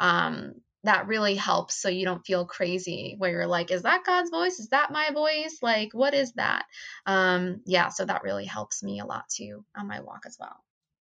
[0.00, 4.30] um, that really helps so you don't feel crazy where you're like is that god's
[4.30, 6.64] voice is that my voice like what is that
[7.06, 10.62] um, yeah so that really helps me a lot too on my walk as well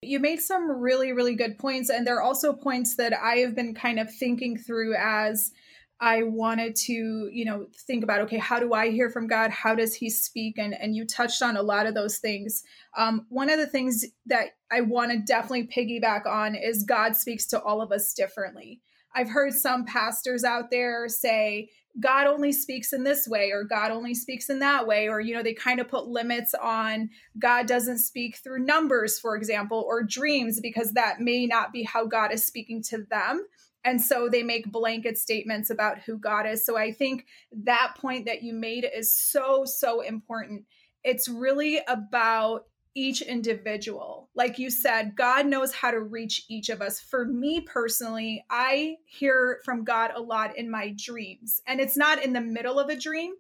[0.02, 1.90] you made some really, really good points.
[1.90, 5.52] And there are also points that I have been kind of thinking through as
[6.00, 9.52] I wanted to, you know, think about, okay, how do I hear from God?
[9.52, 10.58] How does he speak?
[10.58, 12.64] And, and you touched on a lot of those things.
[12.98, 17.46] Um, one of the things that I want to definitely piggyback on is God speaks
[17.48, 18.82] to all of us differently.
[19.14, 21.70] I've heard some pastors out there say,
[22.00, 25.36] God only speaks in this way or God only speaks in that way or you
[25.36, 30.02] know they kind of put limits on God doesn't speak through numbers for example or
[30.02, 33.46] dreams because that may not be how God is speaking to them
[33.84, 36.66] and so they make blanket statements about who God is.
[36.66, 37.26] So I think
[37.64, 40.66] that point that you made is so so important.
[41.04, 44.30] It's really about each individual.
[44.36, 47.00] Like you said, God knows how to reach each of us.
[47.00, 52.24] For me personally, I hear from God a lot in my dreams, and it's not
[52.24, 53.34] in the middle of a dream.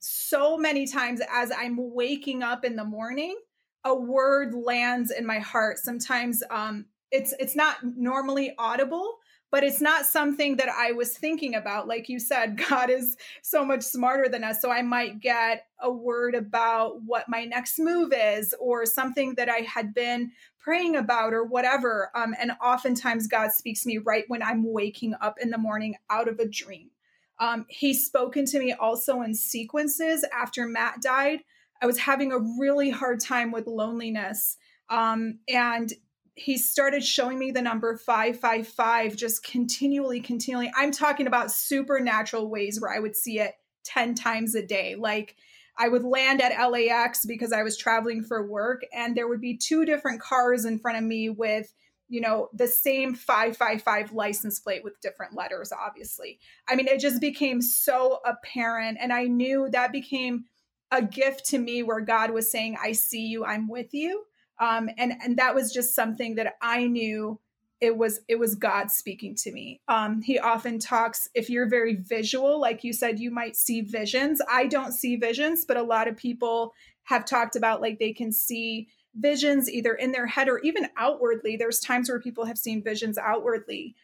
[0.00, 3.38] So many times as I'm waking up in the morning,
[3.84, 5.78] a word lands in my heart.
[5.78, 9.18] Sometimes um, it's it's not normally audible,
[9.54, 11.86] but it's not something that I was thinking about.
[11.86, 14.60] Like you said, God is so much smarter than us.
[14.60, 19.48] So I might get a word about what my next move is or something that
[19.48, 22.10] I had been praying about or whatever.
[22.16, 25.94] Um, and oftentimes God speaks to me right when I'm waking up in the morning
[26.10, 26.90] out of a dream.
[27.38, 31.44] Um, he's spoken to me also in sequences after Matt died.
[31.80, 34.56] I was having a really hard time with loneliness.
[34.88, 35.92] Um, and
[36.34, 40.70] he started showing me the number 555 just continually continually.
[40.76, 43.54] I'm talking about supernatural ways where i would see it
[43.84, 44.96] 10 times a day.
[44.96, 45.36] Like
[45.78, 49.56] i would land at lax because i was traveling for work and there would be
[49.56, 51.72] two different cars in front of me with
[52.08, 56.38] you know the same 555 license plate with different letters obviously.
[56.68, 60.44] I mean it just became so apparent and i knew that became
[60.90, 64.24] a gift to me where god was saying i see you i'm with you
[64.58, 67.40] um, and and that was just something that I knew
[67.80, 69.80] it was it was god speaking to me.
[69.88, 74.40] Um he often talks if you're very visual like you said you might see visions.
[74.50, 76.72] I don't see visions but a lot of people
[77.04, 81.56] have talked about like they can see visions either in their head or even outwardly.
[81.56, 83.94] There's times where people have seen visions outwardly.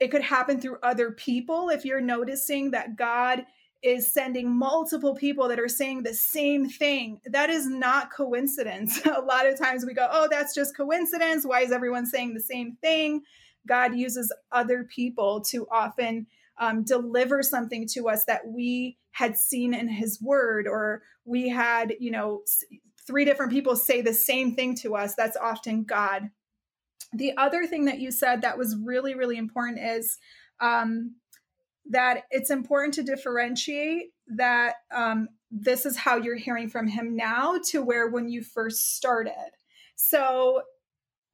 [0.00, 3.44] It could happen through other people if you're noticing that god
[3.82, 7.20] is sending multiple people that are saying the same thing.
[7.26, 9.00] That is not coincidence.
[9.06, 11.46] a lot of times we go, oh, that's just coincidence.
[11.46, 13.22] Why is everyone saying the same thing?
[13.66, 16.26] God uses other people to often
[16.58, 21.94] um, deliver something to us that we had seen in his word, or we had,
[22.00, 22.42] you know,
[23.06, 25.14] three different people say the same thing to us.
[25.14, 26.30] That's often God.
[27.12, 30.18] The other thing that you said that was really, really important is
[30.60, 31.14] um,
[31.88, 37.58] that it's important to differentiate that um, this is how you're hearing from him now
[37.70, 39.50] to where when you first started.
[39.96, 40.62] So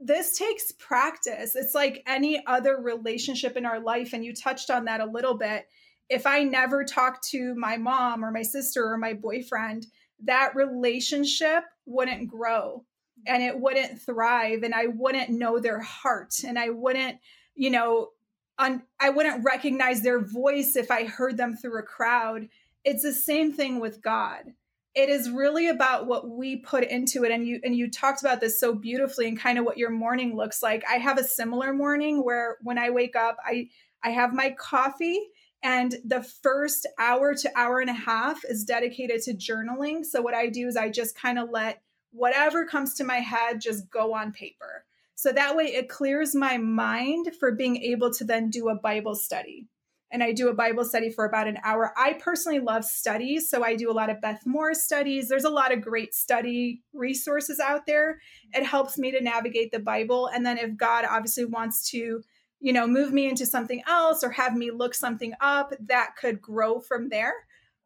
[0.01, 1.57] this takes practice.
[1.57, 4.13] It's like any other relationship in our life.
[4.13, 5.67] And you touched on that a little bit.
[6.09, 9.87] If I never talked to my mom or my sister or my boyfriend,
[10.25, 12.85] that relationship wouldn't grow
[13.27, 14.63] and it wouldn't thrive.
[14.63, 17.19] And I wouldn't know their heart and I wouldn't,
[17.55, 18.11] you know,
[18.59, 22.49] on I wouldn't recognize their voice if I heard them through a crowd.
[22.85, 24.53] It's the same thing with God.
[24.95, 28.41] It is really about what we put into it and you and you talked about
[28.41, 30.85] this so beautifully and kind of what your morning looks like.
[30.89, 33.69] I have a similar morning where when I wake up, I
[34.03, 35.19] I have my coffee
[35.65, 40.05] and the first hour to hour and a half is dedicated to journaling.
[40.05, 41.81] So what I do is I just kind of let
[42.13, 44.85] whatever comes to my head just go on paper.
[45.15, 49.15] So that way it clears my mind for being able to then do a Bible
[49.15, 49.69] study.
[50.11, 51.93] And I do a Bible study for about an hour.
[51.97, 53.49] I personally love studies.
[53.49, 55.29] So I do a lot of Beth Moore studies.
[55.29, 58.21] There's a lot of great study resources out there.
[58.53, 60.29] It helps me to navigate the Bible.
[60.29, 62.23] And then if God obviously wants to,
[62.61, 66.41] you know, move me into something else or have me look something up, that could
[66.41, 67.35] grow from there.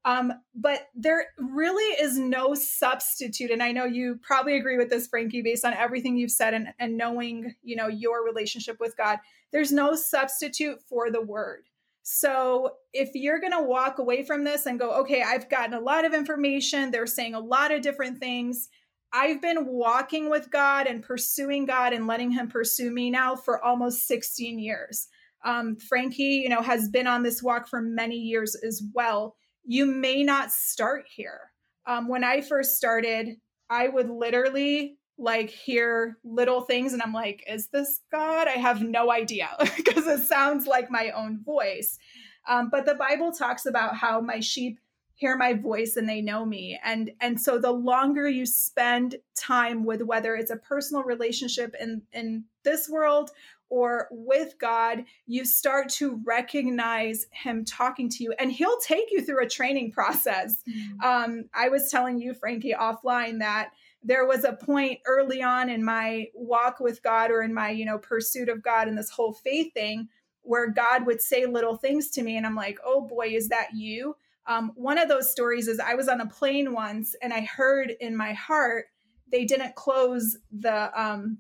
[0.09, 3.51] Um, but there really is no substitute.
[3.51, 6.69] And I know you probably agree with this, Franki, based on everything you've said and,
[6.79, 9.19] and knowing, you know, your relationship with God.
[9.53, 11.65] There's no substitute for the word.
[12.05, 15.81] So if you're going to walk away from this and go, okay, I've gotten a
[15.81, 18.71] lot of information, they're saying a lot of different things.
[19.13, 23.63] I've been walking with God and pursuing God and letting Him pursue me now for
[23.63, 25.09] almost 16 years.
[25.45, 29.37] Um, Franki, you know, has been on this walk for many years as well
[29.69, 31.53] you may not start here.
[31.87, 33.37] Um, when I first started,
[33.69, 38.49] I would literally like hear little things and I'm like, is this God?
[38.49, 41.99] I have no idea because it sounds like my own voice.
[42.49, 44.81] Um, but the Bible talks about how my sheep
[45.17, 49.85] hear my voice and they know me and and so the longer you spend time
[49.85, 53.33] with whether it's a personal relationship in in this world
[53.71, 59.23] or with God, you start to recognize Him talking to you, and He'll take you
[59.23, 60.63] through a training process.
[60.69, 61.01] Mm-hmm.
[61.07, 63.71] Um, I was telling you, Franki, offline that
[64.03, 67.85] there was a point early on in my walk with God or in my, you
[67.85, 70.09] know, pursuit of God and this whole faith thing
[70.43, 73.75] where God would say little things to me, and I'm like, oh boy, is that
[73.75, 74.17] you?
[74.47, 77.93] Um, one of those stories is I was on a plane once, and I heard
[78.01, 78.87] in my heart
[79.31, 81.39] they didn't close the um,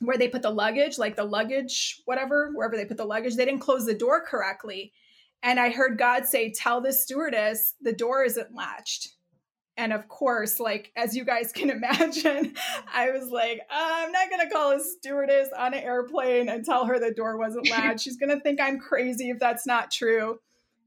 [0.00, 3.44] where they put the luggage, like the luggage, whatever, wherever they put the luggage, they
[3.44, 4.92] didn't close the door correctly.
[5.42, 9.08] And I heard God say, Tell the stewardess the door isn't latched.
[9.78, 12.54] And of course, like as you guys can imagine,
[12.92, 16.86] I was like, I'm not going to call a stewardess on an airplane and tell
[16.86, 18.02] her the door wasn't latched.
[18.02, 20.40] She's going to think I'm crazy if that's not true.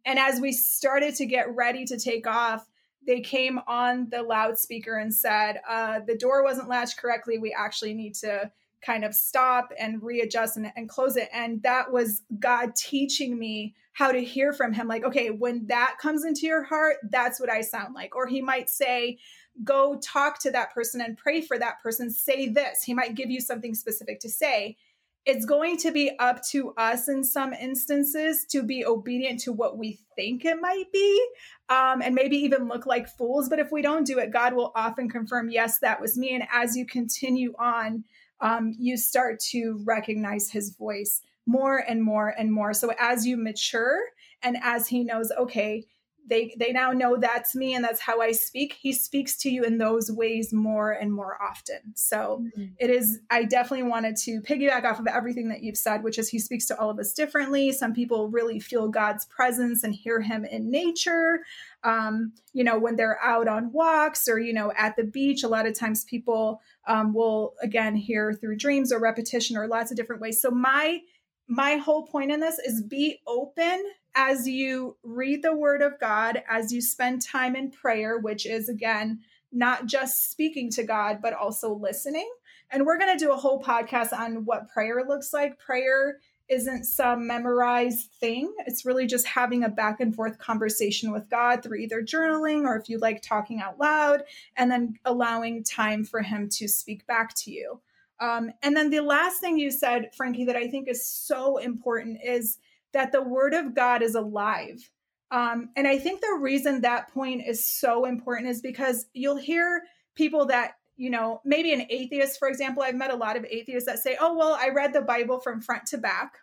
[0.06, 2.66] And as we started to get ready to take off,
[3.06, 7.38] they came on the loudspeaker and said, uh, The door wasn't latched correctly.
[7.38, 8.52] We actually need to
[8.82, 11.30] kind of stop and readjust and, and close it.
[11.34, 14.88] And that was God teaching me how to hear from Him.
[14.88, 18.16] Like, okay, when that comes into your heart, that's what I sound like.
[18.16, 19.18] Or He might say,
[19.64, 22.10] go talk to that person and pray for that person.
[22.10, 22.84] Say this.
[22.84, 24.78] He might give you something specific to say.
[25.26, 29.78] It's going to be up to us in some instances to be obedient to what
[29.78, 31.28] we think it might be,
[31.68, 33.50] um, and maybe even look like fools.
[33.50, 36.34] But if we don't do it, God will often confirm, yes, that was me.
[36.34, 38.06] And as you continue on,
[38.42, 42.74] um, you start to recognize his voice more and more and more.
[42.74, 44.00] So as you mature
[44.44, 45.86] and as he knows, okay,
[46.28, 48.78] they they now know that's me and that's how I speak.
[48.80, 51.96] He speaks to you in those ways more and more often.
[51.96, 52.74] So mm-hmm.
[52.80, 56.30] it is I definitely wanted to piggyback off of everything that you've said, which is
[56.30, 57.72] he speaks to all of us differently.
[57.72, 61.42] Some people really feel God's presence and hear him in nature.
[61.84, 65.44] um, you know, when they're out on walks or, you know, at the beach.
[65.44, 69.92] A lot of times people um, will, again, hear through dreams or repetition or lots
[69.92, 70.42] of different ways.
[70.42, 71.00] So, my
[71.48, 73.84] my whole point in this is be open
[74.16, 78.70] as you read the word of God, as you spend time in prayer, which is
[78.70, 79.20] again,
[79.52, 82.30] not just speaking to God, but also listening.
[82.72, 85.58] And we're going to do a whole podcast on what prayer looks like.
[85.58, 88.54] Prayer isn't some memorized thing.
[88.66, 92.76] It's really just having a back and forth conversation with God through either journaling or
[92.76, 94.24] if you like talking out loud,
[94.58, 97.80] and then allowing time for Him to speak back to you.
[98.20, 102.20] Um, and then the last thing you said, Franki, that I think is so important
[102.24, 102.58] is
[102.94, 104.90] that the Word of God is alive.
[105.32, 109.84] Um, and I think the reason that point is so important is because you'll hear
[110.16, 113.88] people that you know, maybe an atheist, for example, I've met a lot of atheists
[113.88, 116.40] that say, oh, well, I read the Bible from front to back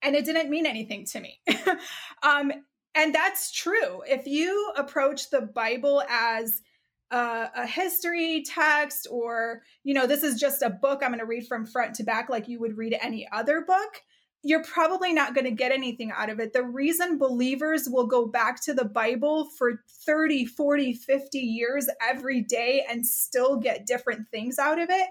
[0.00, 1.40] and it didn't mean anything to me.
[2.22, 2.52] um,
[2.94, 4.02] and that's true.
[4.06, 6.62] If you approach the Bible as
[7.10, 11.26] a, a history text or, you know, this is just a book I'm going to
[11.26, 14.02] read from front to back like you would read any other book,
[14.42, 16.52] you're probably not going to get anything out of it.
[16.52, 22.40] The reason believers will go back to the Bible for 30, 40, 50 years every
[22.40, 25.08] day and still get different things out of it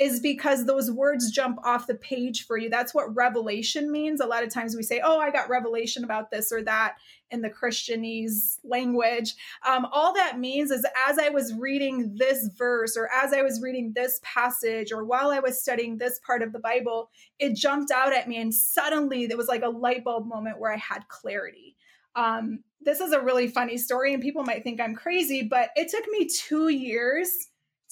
[0.00, 2.70] is because those words jump off the page for you.
[2.70, 4.20] That's what revelation means.
[4.20, 6.94] A lot of times we say, Oh, I got revelation about this or that
[7.30, 9.34] in the Christianese language.
[9.68, 13.60] Um, all that means is as I was reading this verse or as I was
[13.62, 17.90] reading this passage or while I was studying this part of the Bible, it jumped
[17.90, 18.40] out at me.
[18.40, 21.76] And suddenly there was like a light bulb moment where I had clarity.
[22.16, 25.90] Um, this is a really funny story, and people might think I'm crazy, but it
[25.90, 27.28] took me two years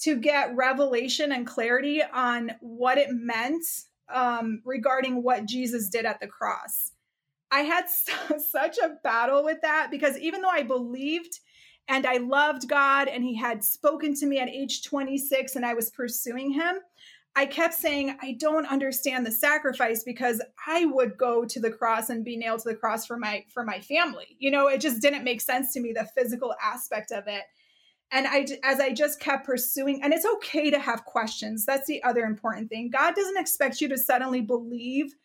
[0.01, 3.63] to get revelation and clarity on what it meant
[4.13, 6.91] um, regarding what Jesus did at the cross.
[7.51, 7.85] I had
[8.51, 11.39] such a battle with that because even though I believed
[11.87, 15.73] and I loved God and He had spoken to me at age 26 and I
[15.73, 16.77] was pursuing Him,
[17.35, 22.09] I kept saying, I don't understand the sacrifice because I would go to the cross
[22.09, 24.35] and be nailed to the cross for my for my family.
[24.39, 27.43] You know, it just didn't make sense to me the physical aspect of it
[28.11, 31.65] and i as i just kept pursuing and it's okay to have questions.
[31.65, 32.89] That's the other important thing.
[32.89, 35.15] God doesn't expect you to suddenly believe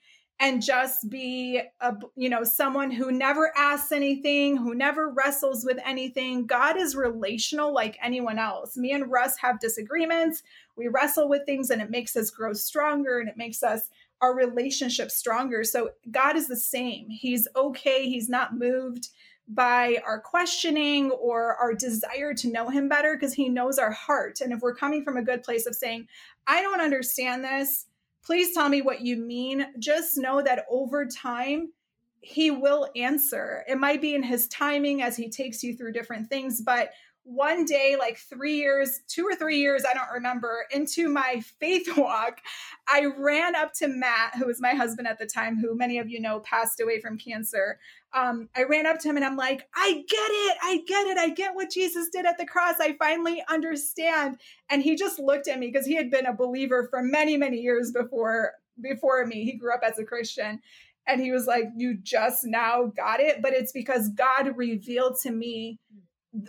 [0.40, 5.78] and just be a you know someone who never asks anything who never wrestles with
[5.84, 6.46] anything.
[6.46, 8.76] God is relational like anyone else.
[8.76, 10.42] Me and russ have disagreements.
[10.76, 14.34] We wrestle with things and it makes us grow stronger and it makes us our
[14.34, 15.64] relationship stronger.
[15.64, 17.08] So god is the same.
[17.10, 18.08] He's okay.
[18.08, 19.08] He's not moved
[19.48, 24.40] by our questioning or our desire to know him better because he knows our heart.
[24.40, 26.08] And if we're coming from a good place of saying,
[26.46, 27.86] I don't understand this,
[28.24, 31.72] please tell me what you mean, just know that over time,
[32.20, 33.64] he will answer.
[33.68, 36.90] It might be in his timing as he takes you through different things, but
[37.24, 41.88] one day, like three years, two or three years, I don't remember, into my faith
[41.96, 42.40] walk,
[42.86, 46.08] I ran up to Matt, who was my husband at the time, who many of
[46.08, 47.78] you know passed away from cancer.
[48.12, 50.58] Um, I ran up to him and I'm like, I get it.
[50.62, 51.18] I get it.
[51.18, 52.76] I get what Jesus did at the cross.
[52.78, 54.38] I finally understand.
[54.70, 57.58] And he just looked at me because he had been a believer for many, many
[57.58, 59.44] years before before me.
[59.44, 60.60] He grew up as a Christian.
[61.06, 63.42] And he was like, You just now got it.
[63.42, 65.78] But it's because God revealed to me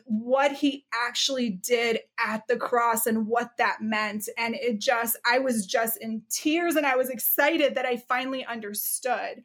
[0.05, 4.27] what he actually did at the cross and what that meant.
[4.37, 8.45] And it just, I was just in tears and I was excited that I finally
[8.45, 9.43] understood.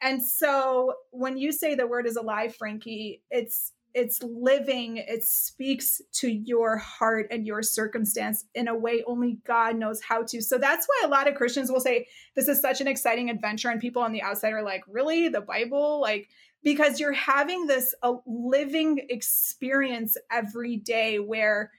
[0.00, 6.00] And so when you say the word is alive, Franki, it's it's living, it speaks
[6.12, 10.40] to your heart and your circumstance in a way only God knows how to.
[10.40, 13.70] So that's why a lot of Christians will say this is such an exciting adventure
[13.70, 15.28] and people on the outside are like, "Really?
[15.28, 16.28] The Bible?" Like
[16.62, 21.72] because you're having this a living experience every day where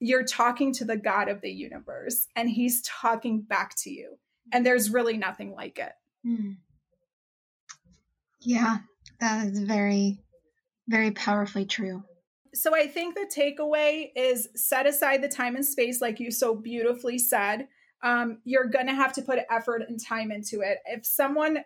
[0.00, 4.18] you're talking to the God of the universe and he's talking back to you.
[4.52, 5.92] And there's really nothing like it.
[6.26, 6.56] Mm.
[8.40, 8.78] Yeah,
[9.20, 10.18] that is very,
[10.88, 12.02] very powerfully true.
[12.54, 16.54] So I think the takeaway is set aside the time and space, like you so
[16.54, 17.68] beautifully said.
[18.02, 20.78] Um, you're going to have to put effort and time into it.
[20.86, 21.64] If someone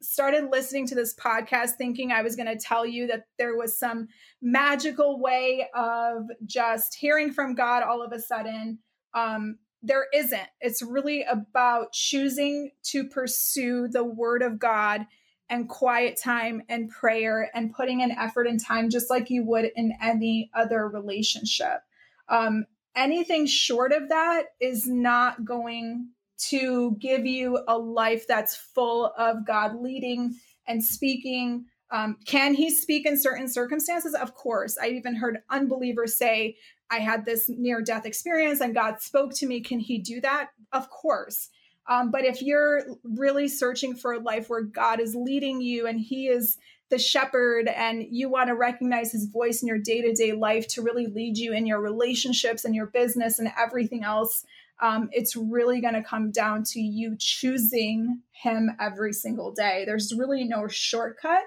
[0.00, 3.78] started listening to this podcast thinking I was going to tell you that there was
[3.78, 4.08] some
[4.40, 8.78] magical way of just hearing from God all of a sudden.
[9.14, 10.48] Um, there isn't.
[10.60, 15.06] It's really about choosing to pursue the word of God
[15.50, 19.70] and quiet time and prayer and putting in effort and time just like you would
[19.76, 21.80] in any other relationship.
[22.28, 26.10] Um, anything short of that is not going
[26.48, 30.36] to give you a life that's full of God leading
[30.66, 34.14] and speaking Um, can he speak in certain circumstances?
[34.14, 34.76] Of course.
[34.80, 36.56] I even heard unbelievers say,
[36.90, 39.60] I had this near death experience and God spoke to me.
[39.60, 40.50] Can he do that?
[40.72, 41.48] Of course.
[41.88, 45.98] Um, but if you're really searching for a life where God is leading you and
[45.98, 46.58] he is
[46.90, 50.66] the shepherd and you want to recognize his voice in your day to day life
[50.68, 54.44] to really lead you in your relationships and your business and everything else,
[54.80, 59.84] um, it's really going to come down to you choosing him every single day.
[59.84, 61.42] There's really no shortcut.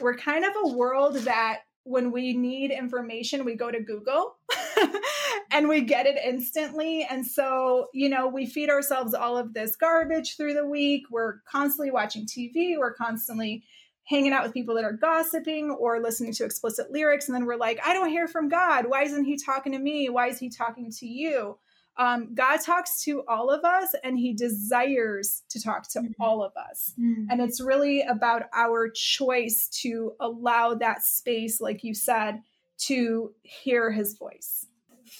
[0.00, 4.36] We're kind of a world that when we need information, we go to Google
[5.52, 7.06] and we get it instantly.
[7.08, 11.04] And so, you know, we feed ourselves all of this garbage through the week.
[11.10, 13.64] We're constantly watching TV, we're constantly
[14.06, 17.26] hanging out with people that are gossiping or listening to explicit lyrics.
[17.26, 18.86] And then we're like, I don't hear from God.
[18.86, 20.10] Why isn't he talking to me?
[20.10, 21.58] Why is he talking to you?
[21.96, 26.22] Um, God talks to all of us and he desires to talk to mm-hmm.
[26.22, 26.92] all of us.
[26.98, 27.30] Mm-hmm.
[27.30, 32.42] And it's really about our choice to allow that space, like you said,
[32.78, 34.66] to hear his voice.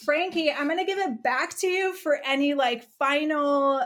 [0.05, 3.81] Franki, I'm going to give it back to you for any like final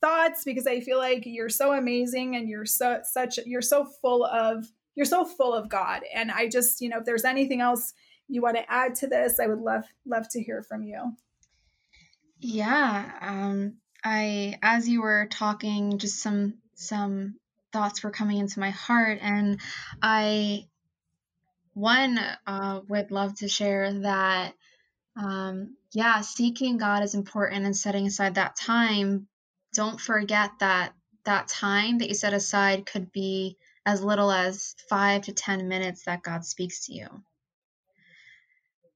[0.00, 4.24] thoughts because I feel like you're so amazing and you're so such you're so full
[4.24, 6.02] of you're so full of God.
[6.14, 7.94] And I just, you know, if there's anything else
[8.28, 11.12] you want to add to this, I would love love to hear from you.
[12.40, 13.74] Yeah, um
[14.04, 17.36] I as you were talking just some some
[17.72, 19.60] thoughts were coming into my heart and
[20.00, 20.66] I
[21.74, 24.54] one uh, would love to share that
[25.16, 29.28] um, yeah seeking god is important and setting aside that time
[29.74, 30.92] don't forget that
[31.24, 36.04] that time that you set aside could be as little as five to 10 minutes
[36.04, 37.06] that God speaks to you.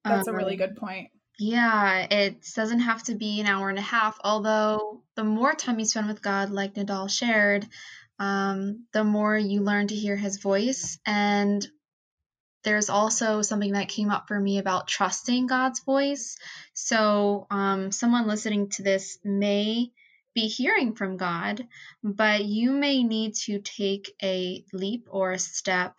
[0.05, 1.11] That's um, a really um, good point.
[1.45, 5.81] Yeah, it doesn't have to be an hour and a half, although the more time
[5.81, 7.67] you spend with God, like Nadal shared,
[8.21, 11.01] um, the more you learn to hear his voice.
[11.05, 11.67] And
[12.63, 16.37] there's also something that came up for me about trusting God's voice.
[16.75, 19.91] So, um, someone listening to this may
[20.37, 21.67] be hearing from God,
[22.05, 25.97] but you may need to take a leap or a step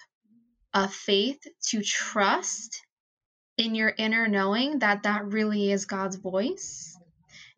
[0.74, 2.82] of faith to trust
[3.58, 6.97] in your inner knowing that that really is God's voice.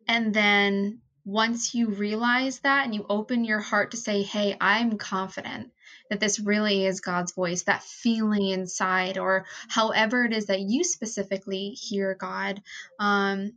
[0.08, 4.98] And then once you realize that and you open your heart to say, Hey, I'm
[4.98, 5.72] confident
[6.10, 10.84] that this really is God's voice, that feeling inside, or however it is that you
[10.84, 12.62] specifically hear God,
[13.00, 13.52] um,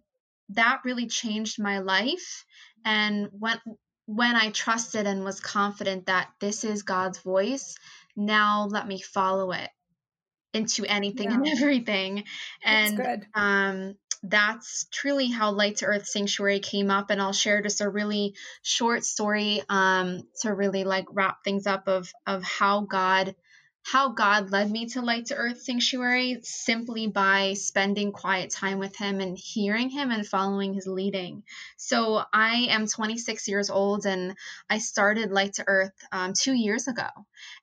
[0.49, 2.45] that really changed my life
[2.85, 3.59] and when
[4.07, 7.75] when I trusted and was confident that this is God's voice,
[8.15, 9.69] now let me follow it
[10.53, 11.37] into anything yeah.
[11.37, 12.23] and everything.
[12.63, 17.09] And that's um that's truly how Light to Earth Sanctuary came up.
[17.09, 21.87] And I'll share just a really short story um, to really like wrap things up
[21.87, 23.35] of of how God
[23.91, 28.95] how God led me to Light to Earth Sanctuary simply by spending quiet time with
[28.95, 31.41] Him and hearing Him and following His leading.
[31.75, 34.35] So I am 26 years old and
[34.69, 37.07] I started Light to Earth um, two years ago.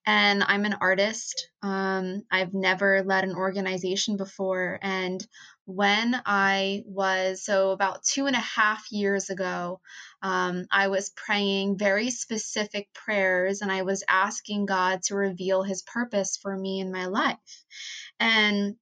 [0.05, 1.49] And I'm an artist.
[1.63, 4.81] Um, I've never led an organization before.
[4.83, 5.25] And
[5.67, 9.81] when I was, so about two and a half years ago,
[10.23, 15.83] um, I was praying very specific prayers and I was asking God to reveal his
[15.83, 17.65] purpose for me in my life.
[18.21, 18.77] And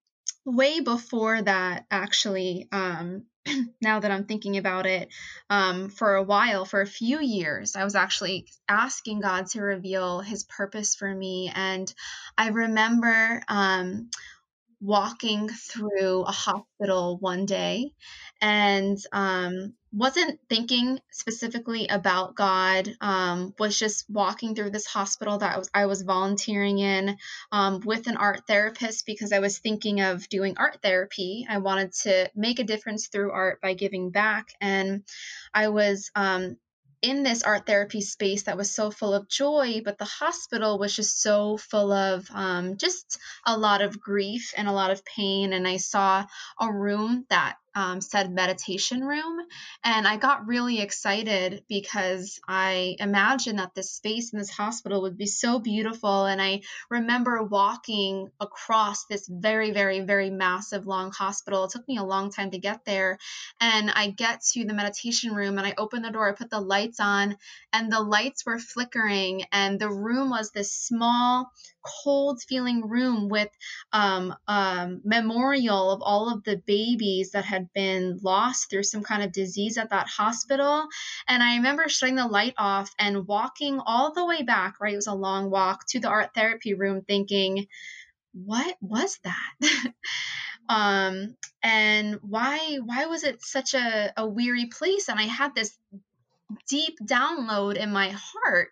[0.45, 3.25] way before that, actually, um,
[3.81, 5.09] now that I'm thinking about it,
[5.49, 10.21] um, for a while, for a few years, I was actually asking God to reveal
[10.21, 11.51] his purpose for me.
[11.55, 11.93] And
[12.37, 14.11] I remember um,
[14.81, 17.93] walking through a hospital one day
[18.41, 22.91] and um, wasn't thinking specifically about God.
[23.01, 27.17] Um, was just walking through this hospital that I was, I was volunteering in
[27.53, 31.47] um, with an art therapist because I was thinking of doing art therapy.
[31.49, 35.05] I wanted to make a difference through art by giving back, and
[35.53, 36.57] I was um,
[37.05, 40.97] in this art therapy space that was so full of joy, but the hospital was
[40.97, 45.53] just so full of um, just a lot of grief and a lot of pain.
[45.53, 46.25] And I saw
[46.59, 49.41] a room that um, said meditation room.
[49.83, 55.19] And I got really excited because I imagined that this space in this hospital would
[55.19, 56.27] be so beautiful.
[56.27, 61.65] And I remember walking across this very, very, very massive long hospital.
[61.65, 63.19] It took me a long time to get there.
[63.61, 66.61] And I get to the meditation room and I open the door, I put the
[66.61, 67.37] lights on,
[67.73, 69.45] and the lights were flickering.
[69.53, 71.51] And the room was this small,
[71.85, 73.49] cold feeling room with
[73.93, 79.23] um, um, memorial of all of the babies that had been lost through some kind
[79.23, 80.87] of disease at that hospital.
[81.29, 84.95] And I remember shutting the light off and walking all the way back, right?
[84.95, 87.67] It was a long walk to the art therapy room thinking,
[88.33, 89.93] what was that?
[90.69, 95.09] um, and why why was it such a, a weary place?
[95.09, 95.77] And I had this
[96.69, 98.71] deep download in my heart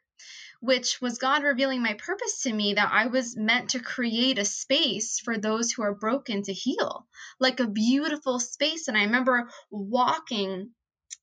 [0.62, 4.44] which was God revealing my purpose to me that I was meant to create a
[4.44, 7.04] space for those who are broken to heal,
[7.40, 8.86] like a beautiful space.
[8.86, 10.70] And I remember walking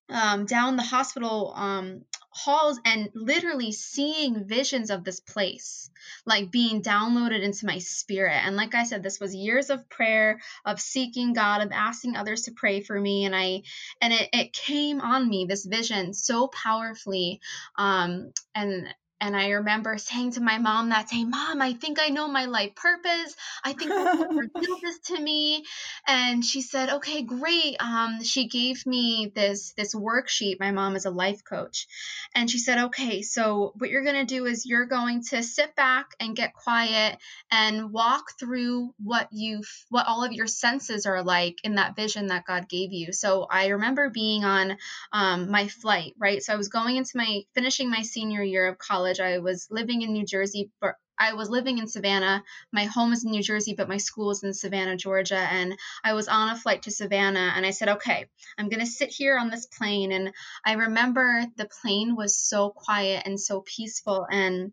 [0.09, 5.89] um, down the hospital um, halls and literally seeing visions of this place,
[6.25, 8.41] like being downloaded into my spirit.
[8.45, 12.41] And like I said, this was years of prayer, of seeking God, of asking others
[12.41, 13.23] to pray for me.
[13.23, 13.61] And I,
[14.01, 17.39] and it, it came on me, this vision so powerfully.
[17.77, 22.07] Um, and and I remember saying to my mom that day, Mom, I think I
[22.07, 23.35] know my life purpose.
[23.63, 25.65] I think God revealed this to me.
[26.07, 27.75] And she said, Okay, great.
[27.79, 30.59] Um, she gave me this this worksheet.
[30.59, 31.87] My mom is a life coach.
[32.33, 36.11] And she said, Okay, so what you're gonna do is you're going to sit back
[36.19, 37.17] and get quiet
[37.51, 42.27] and walk through what you what all of your senses are like in that vision
[42.27, 43.11] that God gave you.
[43.11, 44.77] So I remember being on
[45.11, 46.41] um, my flight, right?
[46.41, 49.19] So I was going into my finishing my senior year of college college.
[49.19, 52.43] I was living in New Jersey, but I was living in Savannah.
[52.71, 55.37] My home is in New Jersey, but my school is in Savannah, Georgia.
[55.37, 57.53] And I was on a flight to Savannah.
[57.55, 60.11] And I said, okay, I'm going to sit here on this plane.
[60.11, 60.31] And
[60.65, 64.25] I remember the plane was so quiet and so peaceful.
[64.31, 64.71] And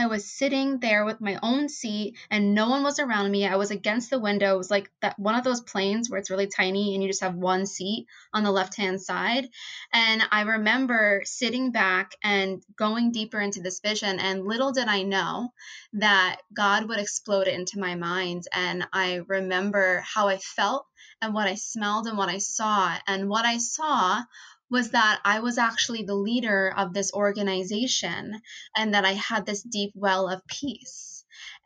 [0.00, 3.46] I was sitting there with my own seat and no one was around me.
[3.46, 4.54] I was against the window.
[4.54, 7.20] It was like that one of those planes where it's really tiny and you just
[7.20, 9.48] have one seat on the left hand side.
[9.92, 14.18] And I remember sitting back and going deeper into this vision.
[14.18, 15.52] And little did I know
[15.94, 18.44] that God would explode it into my mind.
[18.54, 20.86] And I remember how I felt
[21.20, 22.96] and what I smelled and what I saw.
[23.06, 24.22] And what I saw
[24.70, 28.40] was that I was actually the leader of this organization
[28.76, 31.10] and that I had this deep well of peace.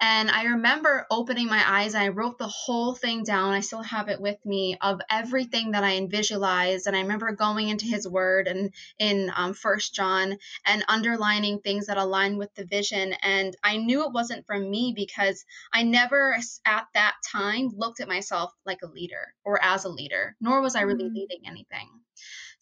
[0.00, 3.54] And I remember opening my eyes and I wrote the whole thing down.
[3.54, 6.86] I still have it with me of everything that I visualized.
[6.86, 10.36] And I remember going into his word and in um, First John
[10.66, 13.14] and underlining things that align with the vision.
[13.22, 16.36] And I knew it wasn't from me because I never
[16.66, 20.74] at that time looked at myself like a leader or as a leader, nor was
[20.74, 21.14] I really mm-hmm.
[21.14, 21.88] leading anything.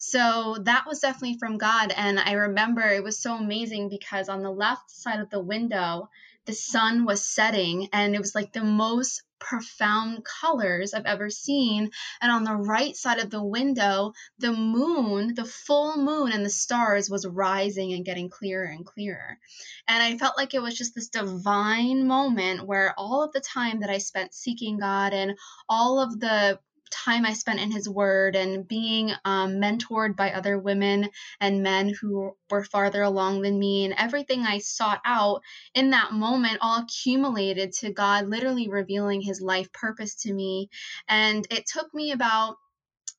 [0.05, 1.93] So that was definitely from God.
[1.95, 6.09] And I remember it was so amazing because on the left side of the window,
[6.45, 11.89] the sun was setting and it was like the most profound colors I've ever seen.
[12.21, 16.49] And on the right side of the window, the moon, the full moon and the
[16.49, 19.39] stars was rising and getting clearer and clearer.
[19.87, 23.79] And I felt like it was just this divine moment where all of the time
[23.79, 25.37] that I spent seeking God and
[25.69, 26.59] all of the
[26.93, 31.93] time I spent in His Word and being um, mentored by other women and men
[31.99, 35.41] who were farther along than me, and everything I sought out
[35.73, 40.69] in that moment all accumulated to God literally revealing His life purpose to me.
[41.07, 42.57] And it took me about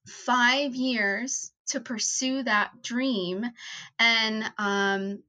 [0.06, 3.44] five years to pursue that dream.
[3.98, 5.22] And um,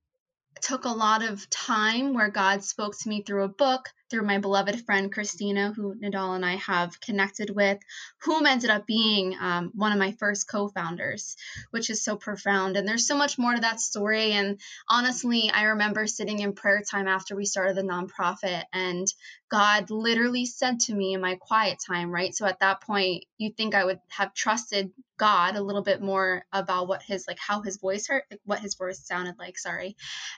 [0.62, 4.38] took a lot of time where God spoke to me through a book, through my
[4.38, 7.80] beloved friend Christina, who Nadal and I have connected with,
[8.22, 11.36] whom ended up being um, one of my first co founders,
[11.72, 12.78] which is so profound.
[12.78, 14.32] And there's so much more to that story.
[14.32, 19.08] And honestly, I remember sitting in prayer time after we started the nonprofit, and
[19.50, 22.36] God literally said to me in my quiet time, right?
[22.36, 26.46] So at that point, you think I would have trusted God a little bit more
[26.52, 29.96] about what his like how his voice hurt, like what his voice sounded like, sorry.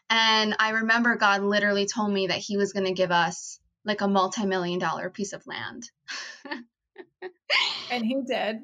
[0.10, 4.02] And I remember God literally told me that he was going to give us like
[4.02, 5.90] a multi-million dollar piece of land.
[7.90, 8.60] and he did.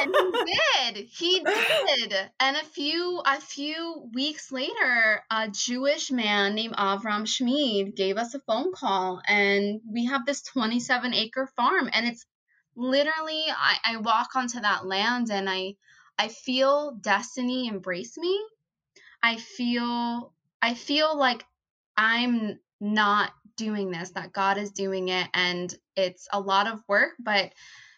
[0.00, 1.06] and he did.
[1.06, 2.14] He did.
[2.40, 8.34] And a few a few weeks later, a Jewish man named Avram Schmid gave us
[8.34, 12.24] a phone call and we have this 27 acre farm and it's
[12.74, 15.74] literally I, I walk onto that land and I
[16.18, 18.40] I feel destiny embrace me.
[19.22, 21.44] I feel I feel like
[21.98, 27.12] I'm not doing this, that God is doing it and it's a lot of work,
[27.18, 27.52] but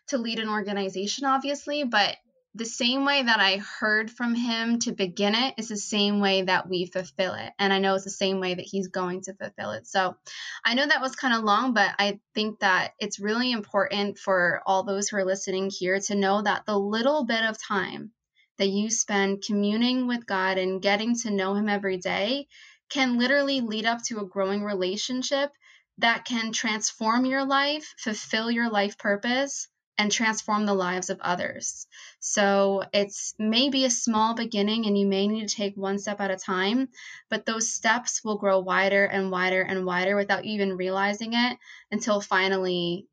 [0.08, 2.16] to lead an organization obviously, but
[2.56, 6.42] the same way that I heard from him to begin it is the same way
[6.42, 7.52] that we fulfill it.
[7.58, 9.86] And I know it's the same way that he's going to fulfill it.
[9.86, 10.16] So
[10.64, 14.62] I know that was kind of long, but I think that it's really important for
[14.66, 18.12] all those who are listening here to know that the little bit of time
[18.56, 22.46] that you spend communing with God and getting to know him every day
[22.88, 25.50] can literally lead up to a growing relationship
[25.98, 29.68] that can transform your life, fulfill your life purpose,
[29.98, 31.86] and transform the lives of others.
[32.20, 36.30] So it's maybe a small beginning and you may need to take one step at
[36.30, 36.88] a time,
[37.30, 41.58] but those steps will grow wider and wider and wider without even realizing it
[41.90, 43.06] until finally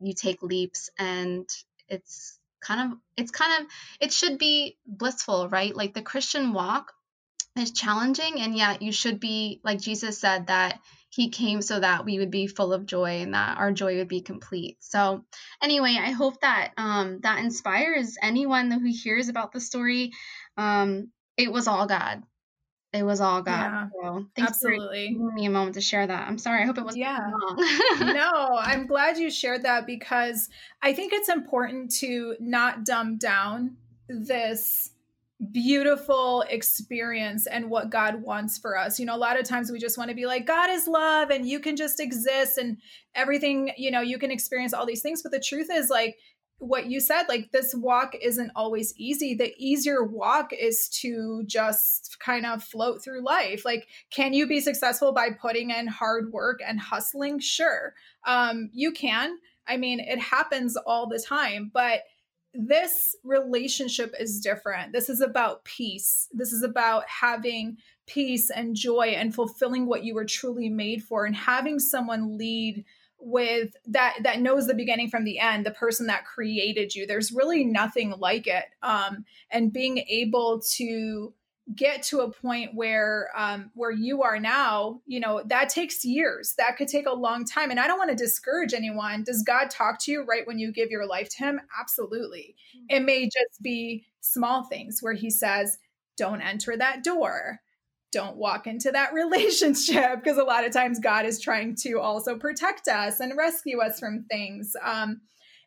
[0.00, 1.48] you take leaps and
[1.88, 3.70] it's kind of it's kind of
[4.00, 5.74] it should be blissful, right?
[5.74, 6.92] Like the Christian walk
[7.58, 10.80] is challenging and yet you should be like Jesus said that
[11.10, 14.08] he came so that we would be full of joy and that our joy would
[14.08, 14.76] be complete.
[14.80, 15.24] So
[15.62, 20.12] anyway, I hope that um, that inspires anyone who hears about the story.
[20.56, 22.22] Um, it was all God.
[22.92, 23.52] It was all God.
[23.52, 25.08] Yeah, so thanks absolutely.
[25.08, 26.28] for giving me a moment to share that.
[26.28, 26.62] I'm sorry.
[26.62, 27.30] I hope it wasn't yeah.
[28.00, 30.48] no, I'm glad you shared that because
[30.82, 33.76] I think it's important to not dumb down
[34.08, 34.92] this
[35.52, 38.98] beautiful experience and what God wants for us.
[38.98, 41.30] You know, a lot of times we just want to be like, God is love
[41.30, 42.78] and you can just exist and
[43.14, 45.22] everything, you know, you can experience all these things.
[45.22, 46.16] But the truth is, like,
[46.58, 49.34] what you said, like, this walk isn't always easy.
[49.34, 53.66] The easier walk is to just kind of float through life.
[53.66, 57.40] Like, can you be successful by putting in hard work and hustling?
[57.40, 57.92] Sure.
[58.26, 59.36] Um, you can.
[59.68, 62.00] I mean, it happens all the time, but
[62.58, 64.92] this relationship is different.
[64.92, 66.28] This is about peace.
[66.32, 71.24] This is about having peace and joy and fulfilling what you were truly made for
[71.24, 72.84] and having someone lead
[73.18, 77.32] with that that knows the beginning from the end the person that created you there's
[77.32, 81.32] really nothing like it um and being able to
[81.74, 86.54] get to a point where um, where you are now you know that takes years.
[86.58, 89.24] That could take a long time and i don't want to discourage anyone.
[89.24, 91.60] Does god talk to you right when you give your life to him?
[91.80, 92.54] Absolutely.
[92.76, 92.96] Mm-hmm.
[92.96, 95.78] it may just be small things where he says
[96.16, 97.60] don't enter that door.
[98.12, 100.22] Don't walk into that relationship.
[100.22, 103.98] Because a lot of times god is trying to also protect us and rescue us
[103.98, 104.76] from things.
[104.82, 105.20] Um,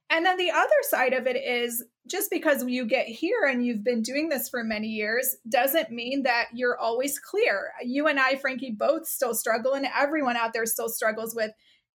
[0.09, 3.83] and then the other side of it is just because you get here and you've
[3.83, 7.71] been doing this for many years doesn't mean that you're always clear.
[7.83, 11.51] You and I, Franki, both still struggle, and everyone out there still struggles with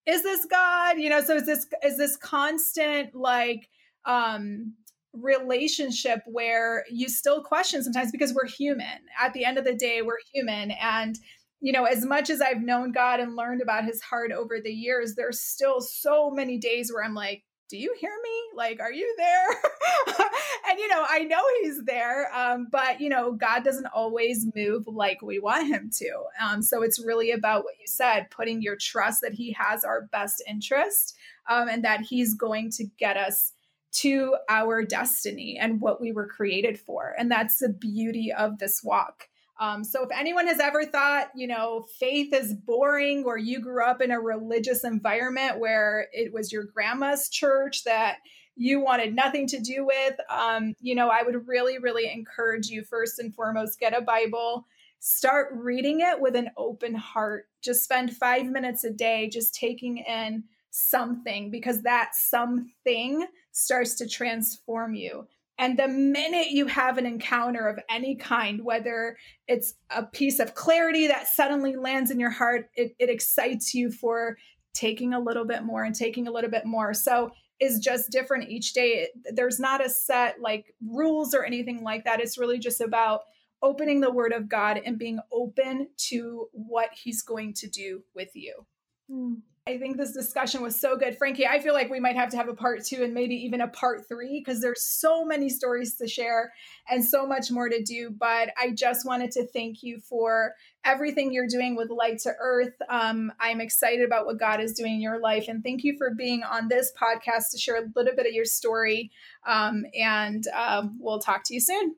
[0.06, 0.98] is this God?
[0.98, 3.70] You know, so is this is this constant like
[4.06, 4.74] um
[5.14, 8.86] relationship where you still question sometimes because we're human.
[9.20, 10.72] At the end of the day, we're human.
[10.72, 11.18] And
[11.62, 14.74] you know, as much as I've known God and learned about his heart over the
[14.74, 18.42] years, there's still so many days where I'm like, do you hear me?
[18.54, 19.48] Like, are you there?
[20.70, 24.84] and, you know, I know he's there, um, but, you know, God doesn't always move
[24.88, 26.24] like we want him to.
[26.44, 30.02] Um, so it's really about what you said, putting your trust that he has our
[30.12, 31.16] best interest
[31.50, 33.54] um, and that he's going to get us
[33.94, 37.16] to our destiny and what we were created for.
[37.18, 39.30] And that's the beauty of this walk.
[39.60, 43.86] Um, so if anyone has ever thought, you know, faith is boring, or you grew
[43.86, 48.18] up in a religious environment where it was your grandma's church that
[48.56, 52.84] you wanted nothing to do with, um, you know, I would really, really encourage you
[52.84, 54.66] first and foremost get a Bible,
[55.00, 57.48] start reading it with an open heart.
[57.62, 64.08] Just spend five minutes a day just taking in something because that something starts to
[64.08, 65.28] transform you.
[65.62, 69.16] And the minute you have an encounter of any kind, whether
[69.48, 73.92] it's a piece of clarity that suddenly lands in your heart, it, it excites you
[73.92, 74.40] for
[74.74, 76.96] taking a little bit more and taking a little bit more.
[76.96, 79.10] So is just different each day.
[79.32, 82.20] There's not a set like rules or anything like that.
[82.20, 83.22] It's really just about
[83.62, 88.32] opening the word of God and being open to what he's going to do with
[88.34, 88.66] you.
[89.12, 89.42] Mm.
[89.68, 91.20] I think this discussion was so good.
[91.20, 93.62] Franki, I feel like we might have to have a part two and maybe even
[93.62, 96.52] a part three because there's so many stories to share
[96.90, 98.10] and so much more to do.
[98.10, 102.74] But I just wanted to thank you for everything you're doing with Light to Earth.
[102.90, 105.46] Um, I'm excited about what God is doing in your life.
[105.48, 108.46] And thank you for being on this podcast to share a little bit of your
[108.46, 109.12] story.
[109.46, 111.96] Um, and uh, we'll talk to you soon.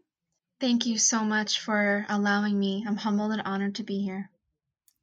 [0.59, 2.84] Thank you so much for allowing me.
[2.86, 4.30] I'm humbled and honored to be here.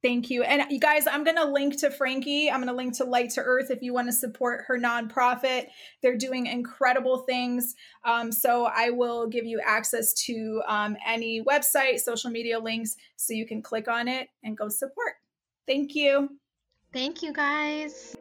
[0.02, 0.42] Thank you.
[0.42, 2.50] And you guys, I'm going to link to Franki.
[2.50, 5.66] I'm going to link to Light to Earth if you want to support her nonprofit.
[6.02, 7.74] They're doing incredible things.
[8.04, 13.34] Um, so I will give you access to um, any website, social media links, so
[13.34, 15.14] you can click on it and go support.
[15.66, 16.30] Thank you.
[16.92, 18.16] Thank you, guys.